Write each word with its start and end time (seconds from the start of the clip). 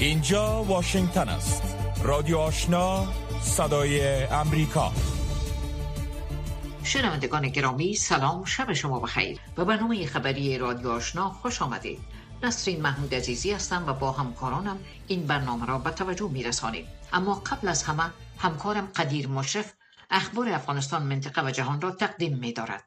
اینجا 0.00 0.62
واشنگتن 0.62 1.28
است. 1.28 1.62
رادیو 2.02 2.38
آشنا 2.38 3.06
صدای 3.42 4.24
امریکا. 4.24 4.92
شنوندگان 6.82 7.48
گرامی 7.48 7.94
سلام 7.94 8.44
شب 8.44 8.72
شما 8.72 9.00
بخیر. 9.00 9.38
و 9.56 9.64
برنامه 9.64 10.06
خبری 10.06 10.58
رادیو 10.58 10.90
آشنا 10.90 11.30
خوش 11.30 11.62
آمدید. 11.62 11.98
نسرین 12.42 12.82
محمود 12.82 13.14
عزیزی 13.14 13.52
هستم 13.52 13.84
و 13.86 13.92
با 13.92 14.12
همکارانم 14.12 14.78
این 15.06 15.26
برنامه 15.26 15.66
را 15.66 15.78
به 15.78 15.90
توجه 15.90 16.30
می 16.30 16.42
رسانیم 16.42 16.86
اما 17.12 17.34
قبل 17.34 17.68
از 17.68 17.82
همه 17.82 18.04
همکارم 18.38 18.86
قدیر 18.96 19.28
مشرف 19.28 19.72
اخبار 20.10 20.48
افغانستان 20.48 21.02
منطقه 21.02 21.46
و 21.46 21.50
جهان 21.50 21.80
را 21.80 21.90
تقدیم 21.90 22.38
می 22.38 22.52
دارد 22.52 22.84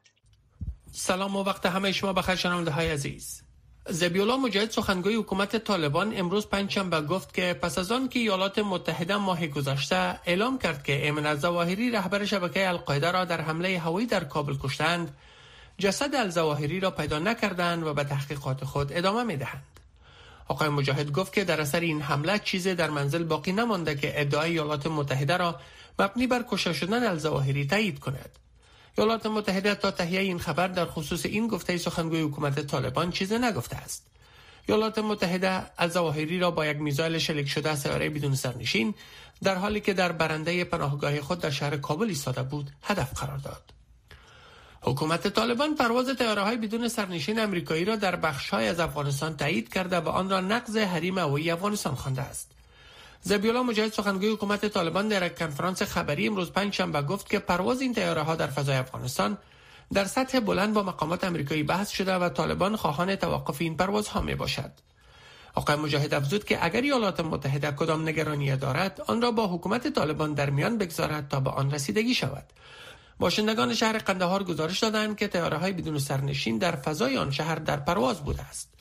سلام 0.92 1.36
و 1.36 1.42
وقت 1.42 1.66
همه 1.66 1.92
شما 1.92 2.12
بخیر 2.12 2.34
شنونده 2.34 2.70
های 2.70 2.90
عزیز. 2.90 3.42
زبیولا 3.88 4.36
مجاهد 4.36 4.70
سخنگوی 4.70 5.14
حکومت 5.14 5.56
طالبان 5.56 6.16
امروز 6.16 6.46
پنجشنبه 6.46 7.00
گفت 7.00 7.34
که 7.34 7.58
پس 7.62 7.78
از 7.78 7.92
آن 7.92 8.08
که 8.08 8.18
ایالات 8.18 8.58
متحده 8.58 9.16
ماه 9.16 9.46
گذشته 9.46 10.20
اعلام 10.26 10.58
کرد 10.58 10.84
که 10.84 11.04
ایمن 11.04 11.26
الزواهری 11.26 11.90
رهبر 11.90 12.24
شبکه 12.24 12.68
القاعده 12.68 13.10
را 13.10 13.24
در 13.24 13.40
حمله 13.40 13.78
هوایی 13.78 14.06
در 14.06 14.24
کابل 14.24 14.56
کشتند 14.62 15.16
جسد 15.78 16.14
الزواهری 16.14 16.80
را 16.80 16.90
پیدا 16.90 17.18
نکردند 17.18 17.86
و 17.86 17.94
به 17.94 18.04
تحقیقات 18.04 18.64
خود 18.64 18.92
ادامه 18.92 19.24
می 19.24 19.36
دهند. 19.36 19.80
آقای 20.48 20.68
مجاهد 20.68 21.12
گفت 21.12 21.32
که 21.32 21.44
در 21.44 21.60
اثر 21.60 21.80
این 21.80 22.02
حمله 22.02 22.38
چیزی 22.38 22.74
در 22.74 22.90
منزل 22.90 23.24
باقی 23.24 23.52
نمانده 23.52 23.94
که 23.94 24.20
ادعای 24.20 24.50
ایالات 24.50 24.86
متحده 24.86 25.36
را 25.36 25.60
مبنی 25.98 26.26
بر 26.26 26.44
کشته 26.50 26.72
شدن 26.72 27.06
الزواهری 27.06 27.66
تایید 27.66 27.98
کند. 27.98 28.38
ایالات 28.98 29.26
متحده 29.26 29.74
تا 29.74 29.90
تهیه 29.90 30.20
این 30.20 30.38
خبر 30.38 30.68
در 30.68 30.86
خصوص 30.86 31.26
این 31.26 31.48
گفته 31.48 31.78
سخنگوی 31.78 32.20
حکومت 32.20 32.66
طالبان 32.66 33.10
چیزی 33.10 33.38
نگفته 33.38 33.76
است. 33.76 34.06
ایالات 34.66 34.98
متحده 34.98 35.66
الزواهری 35.78 36.38
را 36.38 36.50
با 36.50 36.66
یک 36.66 36.76
میزایل 36.76 37.18
شلیک 37.18 37.48
شده 37.48 37.74
سیاره 37.74 38.10
بدون 38.10 38.34
سرنشین 38.34 38.94
در 39.42 39.54
حالی 39.54 39.80
که 39.80 39.92
در 39.94 40.12
برنده 40.12 40.64
پناهگاه 40.64 41.20
خود 41.20 41.40
در 41.40 41.50
شهر 41.50 41.76
کابل 41.76 42.08
ایستاده 42.08 42.42
بود 42.42 42.70
هدف 42.82 43.20
قرار 43.20 43.38
داد. 43.38 43.62
حکومت 44.82 45.28
طالبان 45.28 45.74
پرواز 45.74 46.08
تیاره 46.08 46.42
های 46.42 46.56
بدون 46.56 46.88
سرنشین 46.88 47.38
امریکایی 47.38 47.84
را 47.84 47.96
در 47.96 48.18
های 48.50 48.68
از 48.68 48.80
افغانستان 48.80 49.36
تایید 49.36 49.74
کرده 49.74 50.00
و 50.00 50.08
آن 50.08 50.30
را 50.30 50.40
نقض 50.40 50.76
حریم 50.76 51.18
هوایی 51.18 51.50
افغانستان 51.50 51.94
خوانده 51.94 52.22
است. 52.22 52.53
زبیولا 53.26 53.62
مجاهد 53.62 53.92
سخنگوی 53.92 54.28
حکومت 54.28 54.66
طالبان 54.66 55.08
در 55.08 55.26
یک 55.26 55.38
کنفرانس 55.38 55.82
خبری 55.82 56.26
امروز 56.26 56.52
پنجشنبه 56.52 57.02
گفت 57.02 57.30
که 57.30 57.38
پرواز 57.38 57.80
این 57.80 57.94
تیاره 57.94 58.22
ها 58.22 58.36
در 58.36 58.46
فضای 58.46 58.76
افغانستان 58.76 59.38
در 59.92 60.04
سطح 60.04 60.40
بلند 60.40 60.74
با 60.74 60.82
مقامات 60.82 61.24
امریکایی 61.24 61.62
بحث 61.62 61.90
شده 61.90 62.14
و 62.14 62.28
طالبان 62.28 62.76
خواهان 62.76 63.16
توقف 63.16 63.56
این 63.60 63.76
پروازها 63.76 64.20
می 64.20 64.34
باشد. 64.34 64.72
آقای 65.54 65.76
مجاهد 65.76 66.14
افزود 66.14 66.44
که 66.44 66.64
اگر 66.64 66.80
ایالات 66.80 67.20
متحده 67.20 67.70
کدام 67.70 68.08
نگرانی 68.08 68.56
دارد 68.56 69.00
آن 69.06 69.22
را 69.22 69.30
با 69.30 69.46
حکومت 69.46 69.88
طالبان 69.88 70.34
در 70.34 70.50
میان 70.50 70.78
بگذارد 70.78 71.28
تا 71.28 71.40
به 71.40 71.50
آن 71.50 71.70
رسیدگی 71.70 72.14
شود 72.14 72.44
باشندگان 73.18 73.74
شهر 73.74 73.98
قندهار 73.98 74.44
گزارش 74.44 74.78
دادند 74.78 75.16
که 75.16 75.28
تیاره 75.28 75.56
های 75.56 75.72
بدون 75.72 75.98
سرنشین 75.98 76.58
در 76.58 76.76
فضای 76.76 77.16
آن 77.16 77.30
شهر 77.30 77.54
در 77.54 77.76
پرواز 77.76 78.24
بوده 78.24 78.42
است 78.42 78.73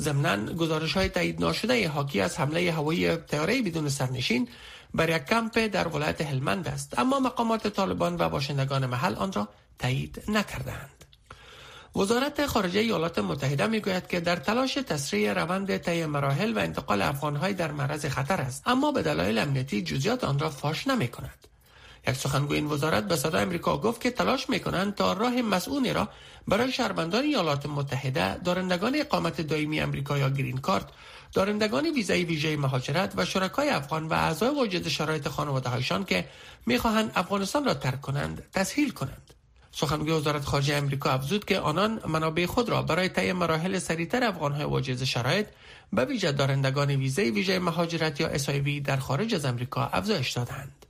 ضمنا 0.00 0.52
گزارش 0.52 0.92
های 0.92 1.08
تایید 1.08 1.40
ناشده 1.40 1.88
حاکی 1.88 2.20
از 2.20 2.40
حمله 2.40 2.72
هوایی 2.72 3.16
تیاره 3.16 3.62
بدون 3.62 3.88
سرنشین 3.88 4.48
بر 4.94 5.16
یک 5.16 5.24
کمپ 5.24 5.58
در 5.58 5.88
ولایت 5.88 6.20
هلمند 6.20 6.68
است. 6.68 6.98
اما 6.98 7.20
مقامات 7.20 7.68
طالبان 7.68 8.16
و 8.18 8.28
باشندگان 8.28 8.86
محل 8.86 9.14
آن 9.14 9.32
را 9.32 9.48
تایید 9.78 10.22
نکردند 10.28 10.90
وزارت 11.96 12.46
خارجه 12.46 12.80
ایالات 12.80 13.18
متحده 13.18 13.66
می‌گوید 13.66 14.06
که 14.06 14.20
در 14.20 14.36
تلاش 14.36 14.74
تسریع 14.74 15.32
روند 15.32 15.76
طی 15.76 16.06
مراحل 16.06 16.56
و 16.56 16.58
انتقال 16.58 17.02
افغانهای 17.02 17.54
در 17.54 17.72
معرض 17.72 18.06
خطر 18.06 18.40
است. 18.40 18.62
اما 18.66 18.92
به 18.92 19.02
دلایل 19.02 19.38
امنیتی 19.38 19.82
جزئیات 19.82 20.24
آن 20.24 20.38
را 20.38 20.50
فاش 20.50 20.86
نمی 20.86 21.08
کند. 21.08 21.46
یک 22.08 22.14
سخنگوی 22.14 22.56
این 22.56 22.66
وزارت 22.66 23.08
به 23.08 23.16
صدای 23.16 23.42
امریکا 23.42 23.78
گفت 23.78 24.00
که 24.00 24.10
تلاش 24.10 24.50
می‌کنند 24.50 24.94
تا 24.94 25.12
راه 25.12 25.42
مسئولی 25.42 25.92
را 25.92 26.08
برای 26.48 26.72
شهروندان 26.72 27.24
ایالات 27.24 27.66
متحده 27.66 28.38
دارندگان 28.38 28.96
اقامت 28.96 29.40
دائمی 29.40 29.80
امریکا 29.80 30.18
یا 30.18 30.30
گرین 30.30 30.58
کارت 30.58 30.88
دارندگان 31.32 31.86
ویزای 31.86 32.24
ویژه 32.24 32.56
مهاجرت 32.56 33.12
و 33.16 33.24
شرکای 33.24 33.68
افغان 33.68 34.08
و 34.08 34.12
اعضای 34.12 34.54
واجد 34.54 34.88
شرایط 34.88 35.28
خانواده 35.28 35.68
هایشان 35.68 36.04
که 36.04 36.28
می‌خواهند 36.66 37.12
افغانستان 37.14 37.64
را 37.64 37.74
ترک 37.74 38.00
کنند 38.00 38.42
تسهیل 38.52 38.90
کنند. 38.90 39.34
سخنگوی 39.72 40.12
وزارت 40.12 40.44
خارجه 40.44 40.74
امریکا 40.74 41.10
افزود 41.10 41.44
که 41.44 41.58
آنان 41.58 42.00
منابع 42.08 42.46
خود 42.46 42.68
را 42.68 42.82
برای 42.82 43.08
طی 43.08 43.32
مراحل 43.32 43.78
سریعتر 43.78 44.24
افغانهای 44.24 44.64
واجد 44.64 45.04
شرایط 45.04 45.46
به 45.92 46.04
ویژه 46.04 46.32
دارندگان 46.32 46.90
ویزه 46.90 47.22
ویژه 47.22 47.58
مهاجرت 47.58 48.20
یا 48.20 48.28
اسایوی 48.28 48.80
در 48.80 48.96
خارج 48.96 49.34
از 49.34 49.44
امریکا 49.44 49.86
افزایش 49.92 50.30
دادند. 50.30 50.85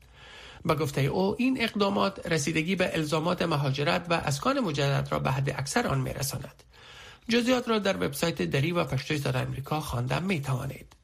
به 0.66 0.74
گفته 0.74 1.00
او 1.00 1.36
این 1.38 1.62
اقدامات 1.62 2.26
رسیدگی 2.26 2.76
به 2.76 2.90
الزامات 2.94 3.42
مهاجرت 3.42 4.06
و 4.10 4.14
اسکان 4.14 4.60
مجدد 4.60 5.08
را 5.10 5.18
به 5.18 5.30
حد 5.30 5.50
اکثر 5.50 5.86
آن 5.86 6.00
میرساند. 6.00 6.62
جزئیات 7.28 7.68
را 7.68 7.78
در 7.78 7.96
وبسایت 7.96 8.42
دری 8.42 8.72
و 8.72 8.84
پشتوی 8.84 9.16
زده 9.16 9.38
امریکا 9.38 9.80
خواندن 9.80 10.22
می 10.22 10.40
توانید 10.40 10.96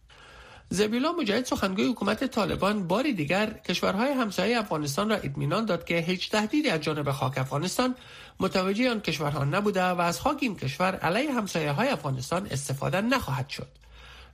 زبیلا 0.71 1.13
مجاهد 1.13 1.45
سخنگوی 1.45 1.87
حکومت 1.87 2.25
طالبان 2.25 2.89
باری 2.89 3.13
دیگر 3.13 3.53
کشورهای 3.53 4.13
همسایه 4.13 4.59
افغانستان 4.59 5.11
را 5.11 5.17
اطمینان 5.17 5.65
داد 5.65 5.85
که 5.85 5.99
هیچ 5.99 6.31
تهدیدی 6.31 6.69
از 6.69 6.81
جانب 6.81 7.11
خاک 7.11 7.39
افغانستان 7.39 7.95
متوجه 8.41 8.91
آن 8.91 9.01
کشورها 9.01 9.45
نبوده 9.45 9.85
و 9.85 10.01
از 10.01 10.21
خاک 10.21 10.39
این 10.41 10.57
کشور 10.57 10.97
علیه 10.97 11.33
همسایه 11.33 11.73
های 11.73 11.89
افغانستان 11.89 12.47
استفاده 12.51 13.01
نخواهد 13.01 13.49
شد. 13.49 13.69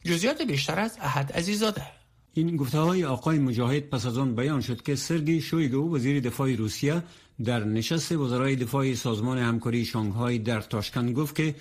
جزئیات 0.05 0.43
بیشتر 0.43 0.81
از 0.81 0.99
احد 1.01 1.33
عزیزاده. 1.33 1.98
این 2.39 2.57
گفته 2.57 2.79
های 2.79 3.05
آقای 3.05 3.39
مجاهد 3.39 3.89
پس 3.89 4.07
از 4.07 4.19
آن 4.19 4.35
بیان 4.35 4.61
شد 4.61 4.83
که 4.83 4.95
سرگی 4.95 5.41
شویگو 5.41 5.97
وزیر 5.97 6.21
دفاع 6.21 6.55
روسیه 6.55 7.03
در 7.45 7.65
نشست 7.65 8.13
وزرای 8.13 8.57
دفاع 8.57 8.95
سازمان 8.95 9.39
همکاری 9.39 9.85
شانگهای 9.85 10.39
در 10.39 10.61
تاشکند 10.61 11.13
گفت 11.13 11.35
که 11.35 11.55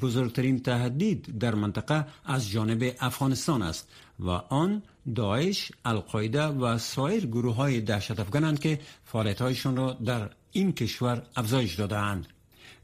بزرگترین 0.00 0.60
تهدید 0.60 1.38
در 1.38 1.54
منطقه 1.54 2.06
از 2.24 2.50
جانب 2.50 2.94
افغانستان 3.00 3.62
است 3.62 3.88
و 4.20 4.30
آن 4.30 4.82
داعش، 5.14 5.72
القاعده 5.84 6.42
و 6.42 6.78
سایر 6.78 7.26
گروه 7.26 7.54
های 7.54 7.80
دهشت 7.80 8.20
افغانند 8.20 8.58
که 8.58 8.80
فعالیتهایشان 9.04 9.76
را 9.76 9.92
در 9.92 10.30
این 10.52 10.72
کشور 10.72 11.22
افزایش 11.36 11.74
دادهاند. 11.74 12.26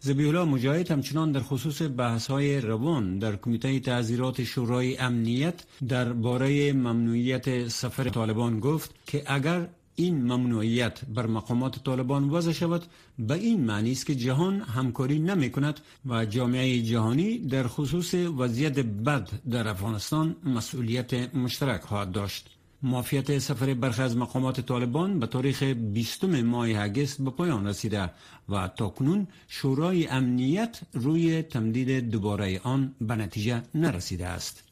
زبیولا 0.01 0.45
مجاهد 0.45 0.91
همچنان 0.91 1.33
در 1.33 1.41
خصوص 1.41 1.83
بحث 1.97 2.27
های 2.27 2.61
روان 2.61 3.19
در 3.19 3.37
کمیته 3.37 3.81
تعذیرات 3.81 4.45
شورای 4.45 4.97
امنیت 4.99 5.65
در 5.89 6.13
باره 6.13 6.73
ممنوعیت 6.73 7.69
سفر 7.69 8.09
طالبان 8.09 8.61
گفت 8.61 8.95
که 9.07 9.23
اگر 9.27 9.69
این 9.95 10.23
ممنوعیت 10.33 11.05
بر 11.05 11.27
مقامات 11.27 11.85
طالبان 11.85 12.31
وضع 12.31 12.53
شود 12.53 12.83
به 13.19 13.35
این 13.35 13.65
معنی 13.65 13.93
است 13.93 14.07
که 14.07 14.15
جهان 14.15 14.61
همکاری 14.61 15.19
نمی 15.19 15.51
کند 15.51 15.81
و 16.07 16.25
جامعه 16.25 16.83
جهانی 16.83 17.39
در 17.39 17.67
خصوص 17.67 18.15
وضعیت 18.15 18.79
بد 18.79 19.31
در 19.51 19.69
افغانستان 19.69 20.37
مسئولیت 20.45 21.35
مشترک 21.35 21.81
خواهد 21.83 22.13
داشت. 22.13 22.58
مافیت 22.83 23.39
سفر 23.39 23.75
برخی 23.75 24.03
از 24.03 24.16
مقامات 24.16 24.61
طالبان 24.61 25.19
به 25.19 25.27
تاریخ 25.27 25.62
20 25.62 26.25
ماه 26.25 26.83
اگست 26.83 27.22
به 27.22 27.31
پایان 27.31 27.66
رسیده 27.66 28.11
و 28.49 28.69
تاکنون 28.69 29.27
شورای 29.49 30.06
امنیت 30.06 30.81
روی 30.93 31.43
تمدید 31.43 32.11
دوباره 32.11 32.61
آن 32.61 32.94
به 33.00 33.17
نتیجه 33.17 33.62
نرسیده 33.75 34.27
است. 34.27 34.68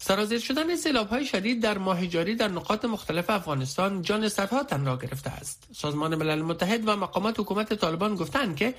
سرازیر 0.00 0.38
شدن 0.38 0.76
سیلاب 0.76 1.08
های 1.08 1.24
شدید 1.26 1.62
در 1.62 1.78
ماه 1.78 2.06
جاری 2.06 2.34
در 2.34 2.48
نقاط 2.48 2.84
مختلف 2.84 3.30
افغانستان 3.30 4.02
جان 4.02 4.28
صدها 4.28 4.62
تن 4.62 4.84
را 4.86 4.96
گرفته 4.96 5.30
است. 5.30 5.68
سازمان 5.72 6.14
ملل 6.14 6.42
متحد 6.42 6.88
و 6.88 6.96
مقامات 6.96 7.40
حکومت 7.40 7.74
طالبان 7.74 8.14
گفتند 8.14 8.56
که 8.56 8.74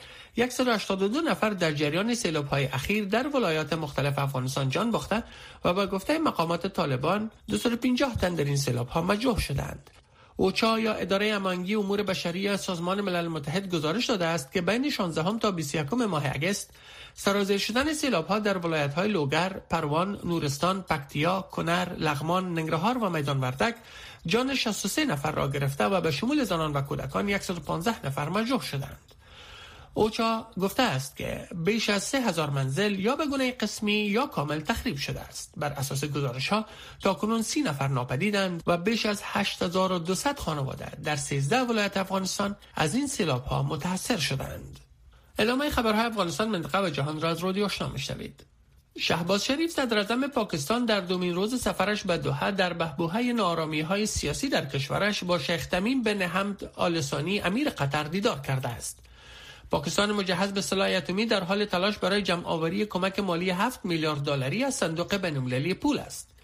182 0.49 1.21
نفر 1.21 1.49
در 1.49 1.71
جریان 1.71 2.15
سیلاب 2.15 2.47
های 2.47 2.65
اخیر 2.65 3.05
در 3.05 3.27
ولایات 3.27 3.73
مختلف 3.73 4.19
افغانستان 4.19 4.69
جان 4.69 4.91
باخته 4.91 5.23
و 5.65 5.73
به 5.73 5.85
گفته 5.85 6.17
مقامات 6.17 6.67
طالبان 6.67 7.31
250 7.47 8.15
تن 8.15 8.35
در 8.35 8.43
این 8.43 8.57
سیلاب 8.57 8.87
ها 8.87 9.01
مجروح 9.01 9.39
شدند. 9.39 9.89
اوچا 10.35 10.79
یا 10.79 10.93
اداره 10.93 11.27
امانگی 11.27 11.75
امور 11.75 12.03
بشری 12.03 12.57
سازمان 12.57 13.01
ملل 13.01 13.27
متحد 13.27 13.69
گزارش 13.69 14.05
داده 14.05 14.25
است 14.25 14.51
که 14.51 14.61
بین 14.61 14.89
16 14.89 15.39
تا 15.39 15.51
21 15.51 15.93
ماه 15.93 16.23
اگست 16.33 16.73
سرازیر 17.13 17.57
شدن 17.57 17.93
سیلاب 17.93 18.27
ها 18.27 18.39
در 18.39 18.57
ولایت 18.57 18.93
های 18.93 19.07
لوگر، 19.07 19.49
پروان، 19.69 20.19
نورستان، 20.23 20.81
پکتیا، 20.81 21.41
کنر، 21.41 21.93
لغمان، 21.97 22.53
ننگرهار 22.53 22.97
و 22.97 23.09
میدان 23.09 23.39
وردک 23.39 23.75
جان 24.25 24.55
63 24.55 25.05
نفر 25.05 25.31
را 25.31 25.47
گرفته 25.47 25.85
و 25.85 26.01
به 26.01 26.11
شمول 26.11 26.43
زنان 26.43 26.73
و 26.73 26.81
کودکان 26.81 27.37
115 27.37 28.05
نفر 28.05 28.29
مجروح 28.29 28.61
شدند. 28.61 29.15
اوچا 29.93 30.47
گفته 30.61 30.83
است 30.83 31.15
که 31.15 31.47
بیش 31.55 31.89
از 31.89 32.03
سه 32.03 32.21
هزار 32.21 32.49
منزل 32.49 32.99
یا 32.99 33.15
به 33.15 33.25
گونه 33.25 33.51
قسمی 33.51 33.93
یا 33.93 34.25
کامل 34.25 34.59
تخریب 34.59 34.97
شده 34.97 35.21
است 35.21 35.53
بر 35.57 35.69
اساس 35.69 36.05
گزارش 36.05 36.49
ها 36.49 36.65
تا 37.01 37.13
کنون 37.13 37.41
سی 37.41 37.61
نفر 37.61 37.87
ناپدیدند 37.87 38.63
و 38.67 38.77
بیش 38.77 39.05
از 39.05 39.21
8200 39.23 40.39
خانواده 40.39 40.91
در 41.03 41.15
13 41.15 41.61
ولایت 41.61 41.97
افغانستان 41.97 42.55
از 42.75 42.95
این 42.95 43.07
سیلاب 43.07 43.45
ها 43.45 43.63
متاثر 43.63 44.17
شدند 44.17 44.79
ادامه 45.39 45.69
خبرهای 45.69 46.05
افغانستان 46.05 46.49
منطقه 46.49 46.83
و 46.85 46.89
جهان 46.89 47.21
را 47.21 47.29
از 47.29 47.39
رادیو 47.39 47.65
آشنا 47.65 47.89
میشنوید 47.89 48.45
شهباز 48.97 49.45
شریف 49.45 49.71
صدر 49.71 50.27
پاکستان 50.27 50.85
در 50.85 50.99
دومین 50.99 51.35
روز 51.35 51.61
سفرش 51.61 52.03
به 52.03 52.17
دوحه 52.17 52.51
در 52.51 52.73
بهبوهای 52.73 53.33
نارامی 53.33 53.81
های 53.81 54.05
سیاسی 54.05 54.49
در 54.49 54.65
کشورش 54.65 55.23
با 55.23 55.39
شیخ 55.39 55.65
تمیم 55.65 56.03
بن 56.03 56.21
حمد 56.21 56.71
آلسانی 56.75 57.39
امیر 57.39 57.69
قطر 57.69 58.03
دیدار 58.03 58.39
کرده 58.39 58.69
است. 58.69 58.99
پاکستان 59.71 60.11
مجهز 60.11 60.53
به 60.53 60.61
سلاح 60.61 60.89
اتمی 60.89 61.25
در 61.25 61.43
حال 61.43 61.65
تلاش 61.65 61.97
برای 61.97 62.21
جمع 62.21 62.45
آوری 62.45 62.85
کمک 62.85 63.19
مالی 63.19 63.49
7 63.49 63.85
میلیارد 63.85 64.21
دلاری 64.21 64.63
از 64.63 64.75
صندوق 64.75 65.15
بین‌المللی 65.15 65.73
پول 65.73 65.99
است. 65.99 66.38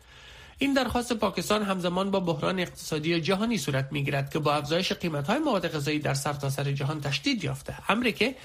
این 0.57 0.73
درخواست 0.73 1.13
پاکستان 1.13 1.63
همزمان 1.63 2.11
با 2.11 2.19
بحران 2.19 2.59
اقتصادی 2.59 3.21
جهانی 3.21 3.57
صورت 3.57 3.87
می‌گیرد 3.91 4.29
که 4.29 4.39
با 4.39 4.53
افزایش 4.53 4.93
قیمت‌های 4.93 5.39
مواد 5.39 5.67
غذایی 5.67 5.99
در 5.99 6.13
سرتاسر 6.13 6.63
سر 6.63 6.71
جهان 6.71 7.01
تشدید 7.01 7.43
یافته 7.43 7.75
امری 7.89 8.13
که 8.13 8.35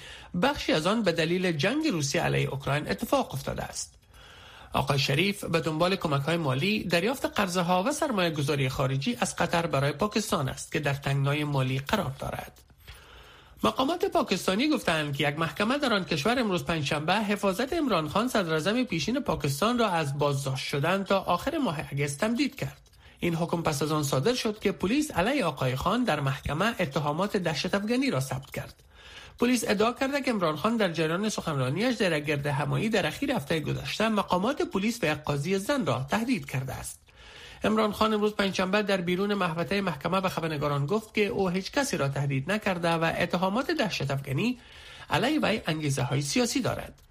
بخشی 0.43 0.73
از 0.73 0.87
آن 0.87 1.03
به 1.03 1.13
دلیل 1.13 1.53
جنگ 1.53 1.87
روسیه 1.87 2.23
علیه 2.23 2.49
اوکراین 2.49 2.91
اتفاق 2.91 3.35
افتاده 3.35 3.63
است 3.63 3.95
آقای 4.73 4.99
شریف 4.99 5.45
به 5.45 5.61
دنبال 5.61 5.97
کمک 5.97 6.23
های 6.23 6.37
مالی 6.37 6.85
دریافت 6.85 7.25
قرضه 7.27 7.61
ها 7.61 7.83
و 7.83 7.93
سرمایه 7.93 8.31
گذاری 8.31 8.69
خارجی 8.69 9.17
از 9.21 9.37
قطر 9.37 9.67
برای 9.67 9.93
پاکستان 9.93 10.49
است 10.49 10.73
که 10.73 10.81
در 10.81 10.95
تنگنای 10.95 11.45
مالی 11.45 11.79
قرار 11.79 12.13
دارد. 12.19 12.70
مقامات 13.65 14.05
پاکستانی 14.05 14.69
گفتند 14.69 15.17
که 15.17 15.29
یک 15.29 15.39
محکمه 15.39 15.79
در 15.79 15.93
آن 15.93 16.05
کشور 16.05 16.39
امروز 16.39 16.65
پنجشنبه 16.65 17.15
حفاظت 17.15 17.73
عمران 17.73 18.09
خان 18.09 18.29
صدر 18.29 18.83
پیشین 18.85 19.21
پاکستان 19.21 19.79
را 19.79 19.89
از 19.89 20.19
بازداشت 20.19 20.69
شدن 20.69 21.05
تا 21.05 21.21
آخر 21.21 21.59
ماه 21.59 21.81
اگست 21.93 22.21
تمدید 22.21 22.55
کرد. 22.55 22.91
این 23.19 23.35
حکم 23.35 23.63
پس 23.63 23.83
از 23.83 23.93
آن 23.93 24.03
صادر 24.03 24.35
شد 24.35 24.59
که 24.59 24.73
پلیس 24.73 25.11
علیه 25.11 25.45
آقای 25.45 25.77
خان 25.77 26.05
در 26.05 26.21
محکمه 26.21 26.75
اتهامات 26.79 27.37
دهشت 27.37 27.75
افغانی 27.75 28.11
را 28.11 28.21
ثبت 28.21 28.51
کرد. 28.51 28.83
پلیس 29.39 29.65
ادعا 29.69 29.93
کرده 29.93 30.21
که 30.21 30.33
عمران 30.33 30.57
خان 30.57 30.77
در 30.77 30.93
جریان 30.93 31.29
سخنرانیش 31.29 31.97
در 31.97 32.21
گرد 32.21 32.47
همایی 32.47 32.89
در 32.89 33.07
اخیر 33.07 33.33
هفته 33.33 33.61
گذشته 33.61 34.09
مقامات 34.09 34.63
پلیس 34.63 34.99
و 35.03 35.15
قاضی 35.15 35.59
زن 35.59 35.87
را 35.87 36.07
تهدید 36.11 36.51
کرده 36.51 36.73
است 36.73 37.01
عمران 37.65 37.93
خان 37.93 38.15
امروز 38.15 38.35
پنجشنبه 38.35 38.83
در 38.83 39.01
بیرون 39.01 39.35
محوطه 39.35 39.81
محکمه 39.81 40.21
به 40.21 40.29
خبرنگاران 40.29 40.87
گفت 40.87 41.15
که 41.15 41.27
او 41.27 41.49
هیچ 41.49 41.73
کسی 41.73 41.97
را 41.97 42.09
تهدید 42.09 42.53
نکرده 42.53 42.89
و 42.89 43.13
اتهامات 43.19 43.71
دهشت 43.71 44.11
افغانی 44.11 44.59
علیه 45.11 45.41
وی 45.43 45.61
انگیزه 45.67 46.03
های 46.03 46.23
سیاسی 46.23 46.61
دارد 46.61 47.03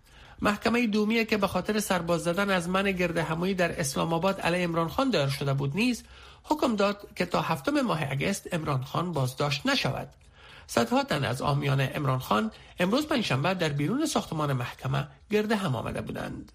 محکمه 0.42 0.88
دومیه 0.88 1.26
که 1.26 1.38
به 1.38 1.48
خاطر 1.48 1.80
سرباز 1.80 2.24
زدن 2.24 2.50
از 2.50 2.70
من 2.70 2.92
گرد 2.92 3.18
همایی 3.18 3.54
در 3.54 3.80
اسلام 3.80 4.14
آباد 4.14 4.42
علیه 4.42 4.68
عمران 4.68 4.88
خان 4.88 5.10
دایر 5.10 5.30
شده 5.30 5.54
بود 5.54 5.76
نیز 5.76 6.04
حکم 6.44 6.76
داد 6.76 7.08
که 7.16 7.26
تا 7.26 7.42
هفتم 7.42 7.82
ماه 7.82 8.12
اگست 8.12 8.54
عمران 8.54 8.84
خان 8.84 9.14
بازداشت 9.14 9.66
نشود 9.66 10.10
صدها 10.68 11.04
تن 11.04 11.24
از 11.26 11.42
آمیان 11.42 11.90
امران 11.94 12.20
خان 12.20 12.52
امروز 12.80 13.08
پنجشنبه 13.08 13.54
در 13.54 13.70
بیرون 13.70 14.06
ساختمان 14.06 14.54
محکمه 14.54 15.08
گرده 15.32 15.56
هم 15.56 15.76
آمده 15.76 16.02
بودند. 16.02 16.52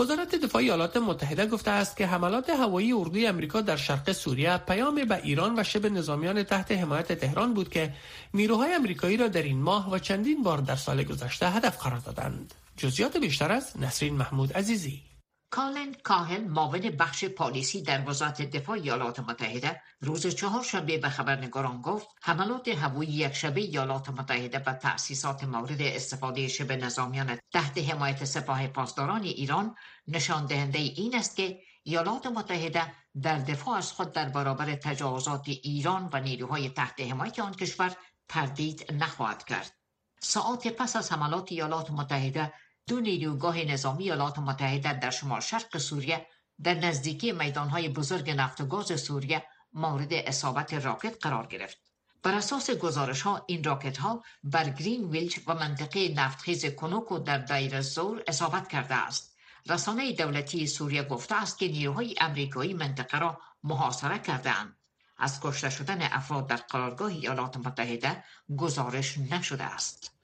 وزارت 0.00 0.34
دفاع 0.34 0.62
ایالات 0.62 0.96
متحده 0.96 1.46
گفته 1.46 1.70
است 1.70 1.96
که 1.96 2.06
حملات 2.06 2.50
هوایی 2.50 2.92
اردوی 2.92 3.26
امریکا 3.26 3.60
در 3.60 3.76
شرق 3.76 4.12
سوریه 4.12 4.56
پیام 4.56 5.04
به 5.04 5.20
ایران 5.22 5.58
و 5.58 5.64
شبه 5.64 5.88
نظامیان 5.90 6.42
تحت 6.42 6.72
حمایت 6.72 7.12
تهران 7.12 7.54
بود 7.54 7.68
که 7.68 7.92
نیروهای 8.34 8.72
امریکایی 8.72 9.16
را 9.16 9.28
در 9.28 9.42
این 9.42 9.62
ماه 9.62 9.90
و 9.90 9.98
چندین 9.98 10.42
بار 10.42 10.58
در 10.58 10.76
سال 10.76 11.02
گذشته 11.02 11.50
هدف 11.50 11.82
قرار 11.82 11.98
دادند. 11.98 12.54
جزئیات 12.76 13.16
بیشتر 13.16 13.52
از 13.52 13.72
نسرین 13.80 14.14
محمود 14.14 14.52
عزیزی 14.52 15.09
کالن 15.50 15.94
کاهل 15.94 16.44
معاون 16.44 16.80
بخش 16.80 17.24
پالیسی 17.24 17.82
در 17.82 18.08
وزارت 18.08 18.42
دفاع 18.42 18.76
ایالات 18.76 19.20
متحده 19.20 19.82
روز 20.00 20.26
چهارشنبه 20.26 20.98
به 20.98 21.08
خبرنگاران 21.08 21.82
گفت 21.82 22.08
حملات 22.22 22.68
هوایی 22.68 23.10
یک 23.10 23.32
شبه 23.32 23.60
ایالات 23.60 24.08
متحده 24.08 24.58
به 24.58 24.72
تأسیسات 24.72 25.44
مورد 25.44 25.82
استفاده 25.82 26.48
شبه 26.48 26.76
نظامیان 26.76 27.38
تحت 27.52 27.78
حمایت 27.78 28.24
سپاه 28.24 28.66
پاسداران 28.66 29.22
ایران 29.22 29.76
نشان 30.08 30.46
دهنده 30.46 30.78
این 30.78 31.16
است 31.16 31.36
که 31.36 31.62
ایالات 31.82 32.26
متحده 32.26 32.92
در 33.22 33.38
دفاع 33.38 33.76
از 33.76 33.92
خود 33.92 34.12
در 34.12 34.28
برابر 34.28 34.74
تجاوزات 34.74 35.48
ایران 35.48 36.08
و 36.12 36.20
نیروهای 36.20 36.68
تحت 36.68 37.00
حمایت 37.00 37.38
آن 37.38 37.54
کشور 37.54 37.96
تردید 38.28 38.92
نخواهد 38.92 39.44
کرد. 39.44 39.72
ساعت 40.20 40.68
پس 40.68 40.96
از 40.96 41.12
حملات 41.12 41.52
ایالات 41.52 41.90
متحده 41.90 42.52
دو 42.90 43.00
نیروگاه 43.00 43.58
نظامی 43.58 44.02
ایالات 44.02 44.38
متحده 44.38 44.92
در 44.92 45.10
شمال 45.10 45.40
شرق 45.40 45.78
سوریه 45.78 46.26
در 46.62 46.74
نزدیکی 46.74 47.32
میدانهای 47.32 47.88
بزرگ 47.88 48.30
نفت 48.30 48.60
و 48.60 48.66
گاز 48.66 49.00
سوریه 49.00 49.46
مورد 49.72 50.12
اصابت 50.12 50.74
راکت 50.74 51.16
قرار 51.20 51.46
گرفت. 51.46 51.78
بر 52.22 52.34
اساس 52.34 52.70
گزارش 52.70 53.22
ها 53.22 53.44
این 53.46 53.64
راکت 53.64 53.98
ها 53.98 54.24
بر 54.44 54.68
گرین 54.70 55.04
ویلچ 55.04 55.38
و 55.46 55.54
منطقه 55.54 56.14
نفتخیز 56.16 56.66
کنوکو 56.66 57.18
در 57.18 57.38
دایر 57.38 57.80
زور 57.80 58.22
اصابت 58.26 58.68
کرده 58.68 58.94
است. 58.94 59.36
رسانه 59.68 60.12
دولتی 60.12 60.66
سوریه 60.66 61.02
گفته 61.02 61.42
است 61.42 61.58
که 61.58 61.68
نیروهای 61.68 62.14
امریکایی 62.20 62.74
منطقه 62.74 63.18
را 63.18 63.40
محاصره 63.62 64.18
کردهاند. 64.18 64.76
از 65.18 65.40
کشته 65.40 65.70
شدن 65.70 66.02
افراد 66.02 66.46
در 66.46 66.56
قرارگاه 66.56 67.08
ایالات 67.08 67.56
متحده 67.56 68.24
گزارش 68.56 69.18
نشده 69.18 69.64
است. 69.64 70.19